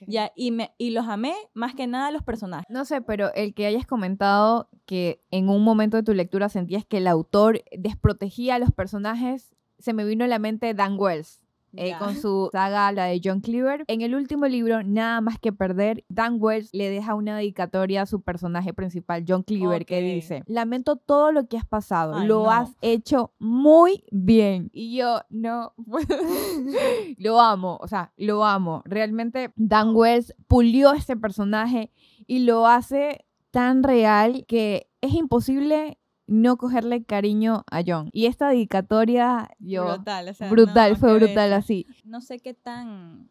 ya, 0.06 0.32
y, 0.34 0.50
me, 0.50 0.74
y 0.78 0.90
los 0.90 1.06
amé 1.06 1.34
más 1.54 1.74
que 1.74 1.86
nada 1.86 2.10
los 2.10 2.22
personajes. 2.22 2.66
No 2.68 2.84
sé, 2.84 3.00
pero 3.00 3.32
el 3.34 3.54
que 3.54 3.66
hayas 3.66 3.86
comentado 3.86 4.68
que 4.86 5.22
en 5.30 5.48
un 5.48 5.62
momento 5.62 5.96
de 5.96 6.02
tu 6.02 6.14
lectura 6.14 6.48
sentías 6.48 6.84
que 6.84 6.98
el 6.98 7.06
autor 7.06 7.62
desprotegía 7.72 8.56
a 8.56 8.58
los 8.58 8.72
personajes, 8.72 9.54
se 9.78 9.92
me 9.92 10.04
vino 10.04 10.24
a 10.24 10.28
la 10.28 10.38
mente 10.38 10.74
Dan 10.74 10.96
Wells. 10.98 11.40
Eh, 11.78 11.94
con 11.98 12.16
su 12.16 12.48
saga, 12.52 12.90
la 12.92 13.04
de 13.04 13.20
John 13.22 13.40
Cleaver. 13.40 13.84
En 13.86 14.02
el 14.02 14.14
último 14.14 14.46
libro, 14.46 14.82
Nada 14.82 15.20
más 15.20 15.38
que 15.38 15.52
perder, 15.52 16.04
Dan 16.08 16.38
Wells 16.40 16.70
le 16.72 16.90
deja 16.90 17.14
una 17.14 17.36
dedicatoria 17.36 18.02
a 18.02 18.06
su 18.06 18.20
personaje 18.20 18.74
principal, 18.74 19.24
John 19.26 19.42
Cleaver, 19.42 19.86
que 19.86 20.00
dice, 20.00 20.42
lamento 20.46 20.96
todo 20.96 21.32
lo 21.32 21.46
que 21.46 21.56
has 21.56 21.66
pasado, 21.66 22.14
Ay, 22.16 22.26
lo 22.26 22.44
no. 22.44 22.50
has 22.50 22.76
hecho 22.80 23.32
muy 23.38 24.04
bien. 24.10 24.70
Y 24.72 24.96
yo, 24.96 25.20
no, 25.30 25.74
lo 27.18 27.40
amo, 27.40 27.78
o 27.80 27.88
sea, 27.88 28.12
lo 28.16 28.44
amo. 28.44 28.82
Realmente 28.84 29.52
Dan 29.56 29.94
Wells 29.94 30.34
pulió 30.46 30.92
este 30.92 31.16
personaje 31.16 31.92
y 32.26 32.40
lo 32.40 32.66
hace 32.66 33.24
tan 33.50 33.82
real 33.82 34.44
que 34.46 34.90
es 35.00 35.14
imposible 35.14 35.98
no 36.28 36.56
cogerle 36.56 37.02
cariño 37.02 37.64
a 37.70 37.82
John. 37.84 38.10
Y 38.12 38.26
esta 38.26 38.50
dedicatoria, 38.50 39.50
yo... 39.58 39.84
brutal, 39.86 40.28
o 40.28 40.34
sea, 40.34 40.50
brutal, 40.50 40.92
no, 40.92 40.98
fue 40.98 41.14
brutal 41.14 41.52
así. 41.52 41.86
No 42.04 42.20
sé 42.20 42.38
qué 42.38 42.54
tan 42.54 43.30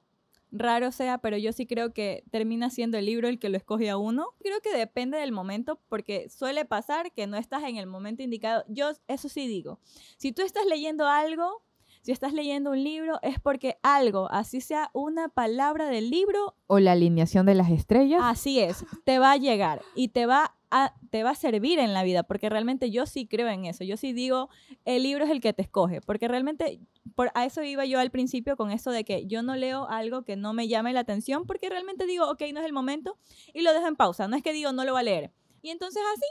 raro 0.52 0.92
sea, 0.92 1.20
pero 1.20 1.38
yo 1.38 1.52
sí 1.54 1.66
creo 1.66 1.94
que 1.94 2.24
termina 2.32 2.70
siendo 2.70 2.98
el 2.98 3.06
libro 3.06 3.28
el 3.28 3.40
que 3.40 3.50
lo 3.50 3.58
escoge 3.58 3.90
a 3.90 3.98
uno. 3.98 4.30
Creo 4.40 4.60
que 4.62 4.76
depende 4.76 5.18
del 5.18 5.32
momento, 5.32 5.80
porque 5.90 6.30
suele 6.30 6.66
pasar 6.66 7.12
que 7.12 7.28
no 7.28 7.38
estás 7.38 7.64
en 7.64 7.78
el 7.78 7.88
momento 7.88 8.24
indicado. 8.24 8.64
Yo 8.68 8.92
eso 9.08 9.30
sí 9.30 9.48
digo, 9.48 9.80
si 10.18 10.32
tú 10.32 10.42
estás 10.42 10.66
leyendo 10.66 11.08
algo, 11.08 11.64
si 12.02 12.12
estás 12.12 12.34
leyendo 12.34 12.72
un 12.72 12.84
libro, 12.84 13.20
es 13.22 13.40
porque 13.40 13.78
algo, 13.84 14.30
así 14.32 14.62
sea 14.62 14.90
una 14.94 15.28
palabra 15.30 15.90
del 15.90 16.10
libro, 16.10 16.56
O 16.68 16.80
la 16.80 16.94
alineación 16.94 17.46
de 17.46 17.56
las 17.56 17.70
estrellas. 17.70 18.22
así 18.24 18.60
es, 18.60 18.86
te 19.04 19.20
va 19.20 19.34
a 19.34 19.38
llegar 19.38 19.82
y 19.94 20.10
te 20.10 20.26
va 20.26 20.56
te 21.10 21.24
va 21.24 21.30
a 21.32 21.36
servir 21.36 21.80
en 21.80 21.94
la 21.94 22.04
vida, 22.04 22.24
porque 22.24 22.50
realmente 22.50 22.92
yo 22.92 23.06
sí 23.06 23.26
creo 23.28 23.48
en 23.48 23.66
eso. 23.66 23.84
Yo 23.84 23.96
sí 23.98 24.12
digo, 24.14 24.50
el 24.86 25.04
libro 25.04 25.24
es 25.26 25.32
el 25.32 25.40
que 25.42 25.54
te 25.54 25.62
escoge, 25.62 26.02
porque 26.02 26.28
realmente 26.28 26.80
por, 27.16 27.32
a 27.36 27.46
eso 27.46 27.64
iba 27.64 27.86
yo 27.86 28.00
al 28.00 28.12
principio 28.12 28.58
con 28.58 28.72
eso 28.72 28.92
de 28.92 29.04
que 29.06 29.26
yo 29.28 29.42
no 29.44 29.56
leo 29.56 29.88
algo 29.90 30.24
que 30.24 30.36
no 30.36 30.54
me 30.54 30.68
llame 30.68 30.92
la 30.94 31.00
atención, 31.02 31.46
porque 31.46 31.70
realmente 31.70 32.06
digo, 32.06 32.30
ok, 32.30 32.42
no 32.54 32.60
es 32.60 32.66
el 32.66 32.74
momento, 32.74 33.18
y 33.54 33.62
lo 33.62 33.74
dejo 33.74 33.88
en 33.88 33.96
pausa. 33.96 34.28
No 34.28 34.36
es 34.36 34.44
que 34.44 34.54
digo, 34.54 34.72
no 34.74 34.84
lo 34.84 34.92
voy 34.92 35.02
a 35.02 35.04
leer. 35.04 35.32
Y 35.62 35.70
entonces 35.70 36.02
así. 36.16 36.26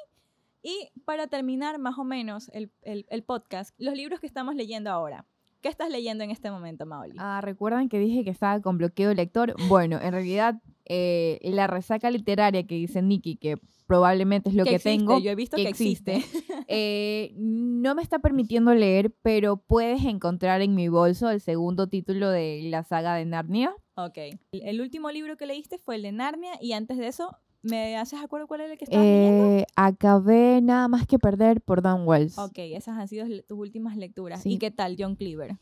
Y 0.62 0.90
para 1.04 1.28
terminar 1.28 1.78
más 1.78 1.96
o 1.98 2.04
menos 2.04 2.50
el- 2.52 2.70
el 2.82 3.22
podcast, 3.22 3.74
los 3.78 3.94
libros 3.94 4.20
que 4.20 4.26
estamos 4.26 4.54
leyendo 4.54 4.90
ahora. 4.90 5.24
¿Qué 5.66 5.70
estás 5.70 5.90
leyendo 5.90 6.22
en 6.22 6.30
este 6.30 6.48
momento, 6.48 6.86
Maoli? 6.86 7.16
Ah, 7.18 7.40
¿recuerdan 7.42 7.88
que 7.88 7.98
dije 7.98 8.22
que 8.22 8.30
estaba 8.30 8.62
con 8.62 8.78
bloqueo 8.78 9.08
de 9.08 9.16
lector? 9.16 9.56
Bueno, 9.66 9.98
en 10.00 10.12
realidad, 10.12 10.62
eh, 10.84 11.40
la 11.42 11.66
resaca 11.66 12.08
literaria 12.08 12.64
que 12.68 12.76
dice 12.76 13.02
Nikki, 13.02 13.34
que 13.34 13.56
probablemente 13.88 14.50
es 14.50 14.54
lo 14.54 14.62
que, 14.62 14.76
existe, 14.76 14.90
tengo, 14.90 15.18
Yo 15.18 15.32
he 15.32 15.34
visto 15.34 15.56
que 15.56 15.64
que, 15.64 15.68
existe. 15.68 16.22
eh, 16.68 17.32
no 17.36 17.96
me 17.96 18.02
está 18.02 18.20
permitiendo 18.20 18.74
leer, 18.74 19.12
pero 19.22 19.56
puedes 19.56 20.04
encontrar 20.04 20.62
en 20.62 20.76
mi 20.76 20.86
bolso 20.86 21.30
el 21.30 21.40
segundo 21.40 21.88
título 21.88 22.30
de 22.30 22.60
la 22.70 22.84
saga 22.84 23.16
de 23.16 23.24
Narnia. 23.24 23.74
Ok. 23.96 24.18
El 24.52 24.80
último 24.80 25.10
libro 25.10 25.36
que 25.36 25.46
leíste 25.46 25.78
fue 25.78 25.96
el 25.96 26.02
de 26.02 26.12
Narnia 26.12 26.52
y 26.60 26.74
antes 26.74 26.96
de 26.96 27.08
eso, 27.08 27.36
¿me 27.68 27.96
haces 27.96 28.20
acuerdo 28.22 28.46
cuál 28.46 28.62
era 28.62 28.72
el 28.72 28.78
que 28.78 28.84
estabas 28.84 29.04
leyendo? 29.06 29.44
Eh, 29.58 29.66
acabé 29.76 30.60
nada 30.62 30.88
más 30.88 31.06
que 31.06 31.18
perder 31.18 31.60
por 31.60 31.82
Dan 31.82 32.06
Wells. 32.06 32.38
Ok, 32.38 32.54
esas 32.58 32.98
han 32.98 33.08
sido 33.08 33.26
tus 33.46 33.58
últimas 33.58 33.96
lecturas. 33.96 34.42
Sí. 34.42 34.52
¿Y 34.54 34.58
qué 34.58 34.70
tal, 34.70 34.96
John 34.98 35.16
Cleaver? 35.16 35.56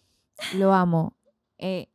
Lo 0.56 0.72
amo. 0.72 1.16
Eh, 1.58 1.88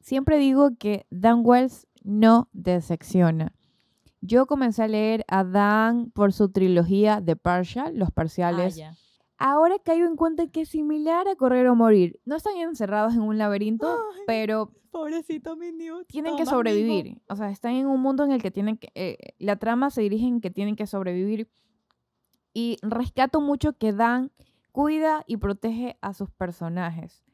siempre 0.00 0.38
digo 0.38 0.76
que 0.78 1.06
Dan 1.10 1.40
Wells 1.44 1.86
no 2.02 2.48
decepciona. 2.52 3.54
Yo 4.20 4.46
comencé 4.46 4.82
a 4.82 4.88
leer 4.88 5.24
a 5.28 5.44
Dan 5.44 6.10
por 6.10 6.32
su 6.32 6.50
trilogía 6.50 7.20
de 7.20 7.36
Partial, 7.36 7.96
Los 7.96 8.08
Ah, 8.08 8.12
Parciales. 8.14 8.80
Ahora 9.36 9.78
caigo 9.84 10.06
en 10.06 10.16
cuenta 10.16 10.46
que 10.46 10.62
es 10.62 10.68
similar 10.68 11.26
a 11.28 11.36
Correr 11.36 11.66
o 11.68 11.74
Morir. 11.74 12.20
No 12.24 12.36
están 12.36 12.56
encerrados 12.56 13.14
en 13.14 13.22
un 13.22 13.36
laberinto, 13.36 13.88
Ay. 13.88 14.20
pero 14.26 14.72
Pobrecito 14.90 15.56
mi 15.56 15.72
Newt. 15.72 16.06
tienen 16.06 16.36
que 16.36 16.44
Toma, 16.44 16.58
amigo. 16.60 16.72
sobrevivir. 16.72 17.20
O 17.28 17.34
sea, 17.36 17.50
están 17.50 17.72
en 17.74 17.86
un 17.86 18.00
mundo 18.00 18.22
en 18.24 18.30
el 18.30 18.40
que 18.40 18.50
tienen 18.52 18.76
que... 18.76 18.90
eh, 18.94 19.16
la 19.38 19.56
trama 19.56 19.90
se 19.90 20.02
dirige 20.02 20.26
en 20.26 20.40
que 20.40 20.50
tienen 20.50 20.76
que 20.76 20.86
sobrevivir. 20.86 21.50
Y 22.52 22.78
rescato 22.82 23.40
mucho 23.40 23.76
que 23.76 23.92
Dan 23.92 24.30
cuida 24.70 25.24
y 25.26 25.36
protege 25.36 25.98
a 26.00 26.14
sus 26.14 26.30
personajes. 26.30 27.24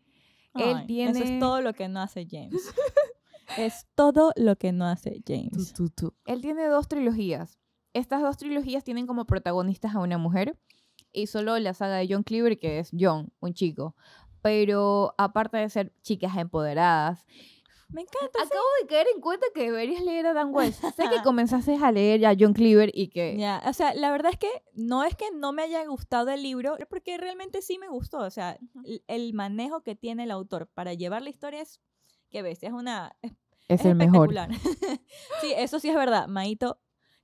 Él 0.55 0.77
Ay, 0.79 0.87
tiene... 0.87 1.11
Eso 1.13 1.23
es 1.25 1.39
todo 1.39 1.61
lo 1.61 1.75
que 1.75 1.89
no 1.89 2.01
hace 2.01 2.27
James. 2.29 2.75
es 3.59 3.87
todo 3.95 4.33
lo 4.37 4.57
que 4.57 4.73
no 4.73 4.87
hace 4.87 5.23
James. 5.27 5.75
Él 6.25 6.41
tiene 6.41 6.67
dos 6.69 6.89
trilogías. 6.89 7.59
Estas 7.93 8.23
dos 8.23 8.39
trilogías 8.39 8.85
tienen 8.85 9.07
como 9.07 9.27
protagonistas 9.27 9.95
a 9.95 9.99
una 10.01 10.17
mujer 10.17 10.59
y 11.13 11.27
solo 11.27 11.59
la 11.59 11.75
saga 11.75 11.97
de 11.97 12.07
John 12.09 12.23
Cleaver, 12.23 12.59
que 12.59 12.79
es 12.79 12.91
John, 12.99 13.33
un 13.41 13.55
chico. 13.55 13.95
Pero 14.43 15.15
aparte 15.19 15.59
de 15.59 15.69
ser 15.69 15.93
chicas 16.03 16.37
empoderadas, 16.39 17.27
Me 17.89 18.03
encanta. 18.03 18.43
acabo 18.43 18.65
de 18.81 18.87
caer 18.87 19.07
en 19.15 19.21
cuenta 19.21 19.47
que 19.55 19.65
deberías 19.71 20.03
leer 20.03 20.27
a 20.27 20.33
Dan 20.33 20.51
Wells. 20.55 20.77
sé 20.77 21.09
que 21.11 21.23
comenzaste 21.23 21.77
a 21.77 21.93
leer 21.93 22.25
a 22.25 22.35
John 22.39 22.55
Cleaver 22.55 22.91
y 22.95 23.09
que... 23.09 23.37
Ya, 23.37 23.63
o 23.67 23.73
sea, 23.73 23.93
la 23.95 24.11
verdad 24.11 24.33
es 24.33 24.39
que 24.39 24.51
no 24.75 25.05
es 25.05 25.15
que 25.15 25.27
no 25.35 25.53
me 25.53 25.63
haya 25.63 25.85
gustado 25.87 26.31
el 26.31 26.43
libro, 26.43 26.77
porque 26.89 27.19
realmente 27.19 27.61
sí 27.61 27.79
me 27.79 27.89
gustó. 27.89 28.19
O 28.19 28.31
sea, 28.31 28.59
el, 28.85 29.03
el 29.09 29.35
manejo 29.35 29.83
que 29.83 29.95
tiene 29.95 30.23
el 30.25 30.31
autor 30.31 30.69
para 30.73 30.95
llevar 30.95 31.21
la 31.23 31.31
historia 31.31 31.61
es, 31.61 31.81
qué 32.31 32.41
bestia, 32.43 32.69
es 32.69 32.75
una... 32.75 33.15
Es, 33.21 33.33
Es 33.69 33.81
es 33.81 33.87
el 33.87 33.95
mejor. 33.95 34.31
sí, 35.43 35.53
eso 35.57 35.79
sí 35.81 35.89
es 35.91 35.95
verdad. 35.97 36.29
Maito, 36.29 36.81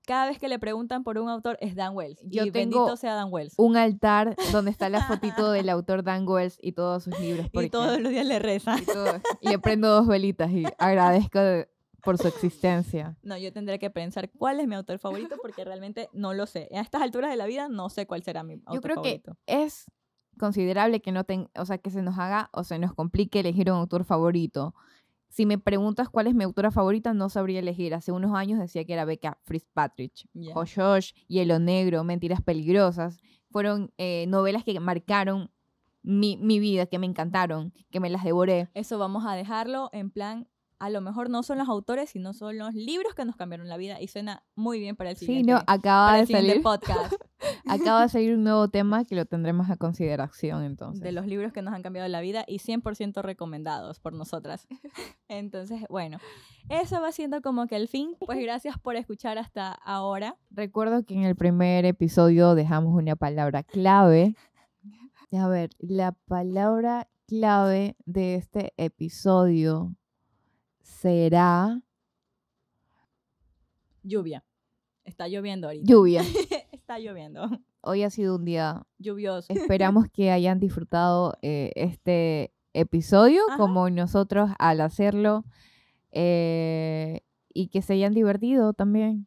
cada 0.07 0.27
vez 0.27 0.39
que 0.39 0.49
le 0.49 0.59
preguntan 0.59 1.05
por 1.05 1.19
un 1.19 1.29
autor 1.29 1.59
es 1.61 1.75
Dan 1.75 1.95
Wells. 1.95 2.19
Yo 2.23 2.45
y 2.45 2.51
tengo 2.51 2.79
bendito 2.81 2.97
sea 2.97 3.15
Dan 3.15 3.29
Wells. 3.31 3.55
Un 3.59 3.77
altar 3.77 4.35
donde 4.53 4.71
está 4.71 4.89
la 4.89 5.03
fotito 5.07 5.51
del 5.53 5.69
autor 5.69 6.03
Dan 6.03 6.27
Wells 6.27 6.59
y 6.63 6.73
todos 6.73 7.05
sus 7.05 7.19
libros. 7.21 7.49
Y 7.53 7.69
todos 7.69 8.01
los 8.01 8.11
días 8.11 8.25
le 8.27 8.39
reza. 8.39 8.77
y 8.81 8.85
todo. 8.87 9.21
Y 9.41 9.49
le 9.51 9.59
prendo 9.59 9.89
dos 9.89 10.07
velitas 10.07 10.51
y 10.51 10.65
agradezco 10.79 11.39
de- 11.41 11.69
por 12.03 12.19
su 12.19 12.29
existencia. 12.29 13.17
No, 13.23 13.37
yo 13.37 13.53
tendré 13.53 13.81
que 13.81 13.91
pensar 13.91 14.31
cuál 14.31 14.61
es 14.61 14.69
mi 14.69 14.77
autor 14.77 15.01
favorito 15.01 15.35
porque 15.43 15.65
realmente 15.65 16.09
no 16.13 16.35
lo 16.35 16.47
sé. 16.47 16.69
A 16.73 16.81
estas 16.81 17.03
alturas 17.03 17.31
de 17.31 17.37
la 17.37 17.47
vida 17.47 17.69
no 17.69 17.91
sé 17.91 18.07
cuál 18.07 18.23
será 18.23 18.45
mi 18.45 18.55
autor 18.55 18.75
Yo 18.75 18.81
creo 18.81 18.95
favorito. 18.97 19.37
que 19.45 19.63
es 19.65 19.91
considerable 20.39 21.01
que 21.01 21.13
no 21.13 21.25
ten- 21.25 21.51
o 21.59 21.65
sea, 21.65 21.79
que 21.79 21.91
se 21.91 22.03
nos 22.03 22.19
haga 22.19 22.49
o 22.53 22.63
se 22.63 22.79
nos 22.79 22.95
complique 22.95 23.41
elegir 23.41 23.71
un 23.73 23.79
autor 23.79 24.05
favorito. 24.05 24.75
Si 25.37 25.45
me 25.45 25.59
preguntas 25.59 26.09
cuál 26.09 26.29
es 26.29 26.35
mi 26.35 26.45
autora 26.45 26.71
favorita, 26.71 27.13
no 27.13 27.29
sabría 27.29 27.59
elegir. 27.59 27.93
Hace 27.93 28.11
unos 28.11 28.35
años 28.35 28.59
decía 28.59 28.87
que 28.87 28.95
era 28.95 29.05
Becca 29.05 29.37
Fitzpatrick. 29.45 30.27
Josh 30.33 30.77
Josh, 30.77 31.13
Hielo 31.29 31.59
Negro, 31.59 32.03
Mentiras 32.05 32.41
Peligrosas. 32.41 33.19
Fueron 33.51 33.93
eh, 33.99 34.25
novelas 34.29 34.65
que 34.65 34.81
marcaron 34.81 35.51
mi, 36.03 36.39
mi 36.39 36.59
vida, 36.59 36.87
que 36.87 36.99
me 36.99 37.05
encantaron, 37.05 37.75
que 37.91 38.01
me 38.01 38.09
las 38.09 38.25
devoré. 38.25 38.71
Eso 38.73 38.97
vamos 38.97 39.27
a 39.27 39.35
dejarlo 39.35 39.91
en 39.93 40.09
plan 40.09 40.49
a 40.79 40.91
lo 40.91 41.01
mejor 41.01 41.31
no 41.31 41.43
son 41.43 41.59
los 41.59 41.69
autores, 41.69 42.11
sino 42.11 42.33
son 42.35 42.59
los 42.59 42.75
libros 42.75 43.15
que 43.15 43.25
nos 43.25 43.37
cambiaron 43.37 43.69
la 43.69 43.77
vida 43.77 44.01
y 44.01 44.09
suena 44.09 44.43
muy 44.55 44.79
bien 44.79 44.95
para 44.97 45.11
el 45.11 45.17
Sí, 45.17 45.27
siguiente, 45.27 45.53
no, 45.53 45.59
acaba 45.67 46.07
para 46.09 46.17
de 46.17 46.21
el 46.21 46.27
siguiente 46.27 46.49
salir. 46.51 46.63
podcast 46.63 47.13
Acaba 47.69 48.03
de 48.03 48.09
salir 48.09 48.35
un 48.35 48.45
nuevo 48.45 48.69
tema 48.69 49.05
que 49.05 49.15
lo 49.15 49.25
tendremos 49.27 49.71
a 49.71 49.77
consideración 49.77 50.63
entonces. 50.65 51.03
de 51.03 51.13
los 51.13 51.27
libros 51.27 51.53
que 51.53 51.63
nos 51.63 51.75
han 51.75 51.83
cambiado 51.83 52.09
la 52.09 52.21
vida 52.21 52.45
y 52.47 52.59
100% 52.59 53.23
recomendados 53.23 54.01
por 54.01 54.13
nosotras. 54.15 54.67
Entonces, 55.29 55.83
bueno, 55.91 56.19
eso 56.69 57.01
va 57.01 57.13
siendo 57.13 57.43
como 57.43 57.67
que 57.67 57.77
el 57.77 57.89
fin. 57.89 58.15
Pues 58.21 58.39
gracias 58.41 58.79
por 58.79 58.97
escuchar 58.97 59.39
hasta 59.39 59.73
ahora. 59.73 60.37
Recuerdo 60.51 61.05
que 61.05 61.15
en 61.15 61.25
el 61.25 61.37
primer 61.37 61.85
episodio 61.85 62.55
dejamos 62.55 62.95
una 62.95 63.17
palabra 63.17 63.63
clave. 63.63 64.35
A 65.33 65.49
ver, 65.49 65.71
la 65.79 66.13
palabra 66.13 67.09
clave 67.27 67.97
de 68.07 68.37
este 68.37 68.73
episodio 68.77 69.95
será 70.87 71.83
Lluvia. 74.03 74.45
Está 75.05 75.27
lloviendo 75.27 75.67
ahorita. 75.67 75.85
lluvia. 75.85 76.23
Está 76.73 76.99
lloviendo. 76.99 77.49
Hoy 77.81 78.05
ha 78.05 78.11
sido 78.11 78.37
un 78.37 78.45
día. 78.45 78.87
Lluvioso. 78.99 79.53
Esperamos 79.53 80.07
que 80.13 80.31
hayan 80.31 80.61
disfrutado 80.61 81.37
eh, 81.43 81.73
este 81.75 82.53
episodio 82.73 83.43
Ajá. 83.49 83.57
como 83.57 83.91
nosotros 83.91 84.51
al 84.59 84.81
hacerlo 84.81 85.45
eh, 86.13 87.23
y 87.53 87.69
que 87.69 87.83
se 87.83 87.95
hayan 87.95 88.15
divertido 88.15 88.73
también. 88.73 89.27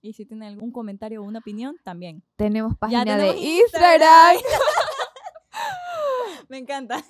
Y 0.00 0.12
si 0.12 0.26
tienen 0.26 0.48
algún 0.48 0.70
comentario 0.70 1.22
o 1.22 1.24
una 1.24 1.40
opinión, 1.40 1.76
también. 1.82 2.22
Tenemos 2.36 2.76
página 2.76 3.04
tenemos 3.04 3.34
de 3.34 3.40
Instagram. 3.40 4.34
Instagram. 4.34 4.42
Me 6.48 6.58
encanta. 6.58 7.02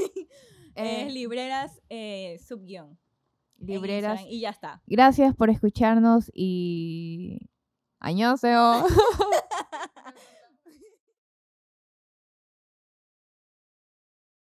Eh, 0.77 1.07
es 1.07 1.13
libreras 1.13 1.81
subguión. 2.47 2.99
Libreras. 3.67 4.21
Y 4.29 4.41
ya 4.41 4.51
está. 4.51 4.83
Gracias 4.87 5.35
por 5.35 5.51
escucharnos 5.51 6.31
y... 6.35 7.51
¡Añoseo! 8.01 8.85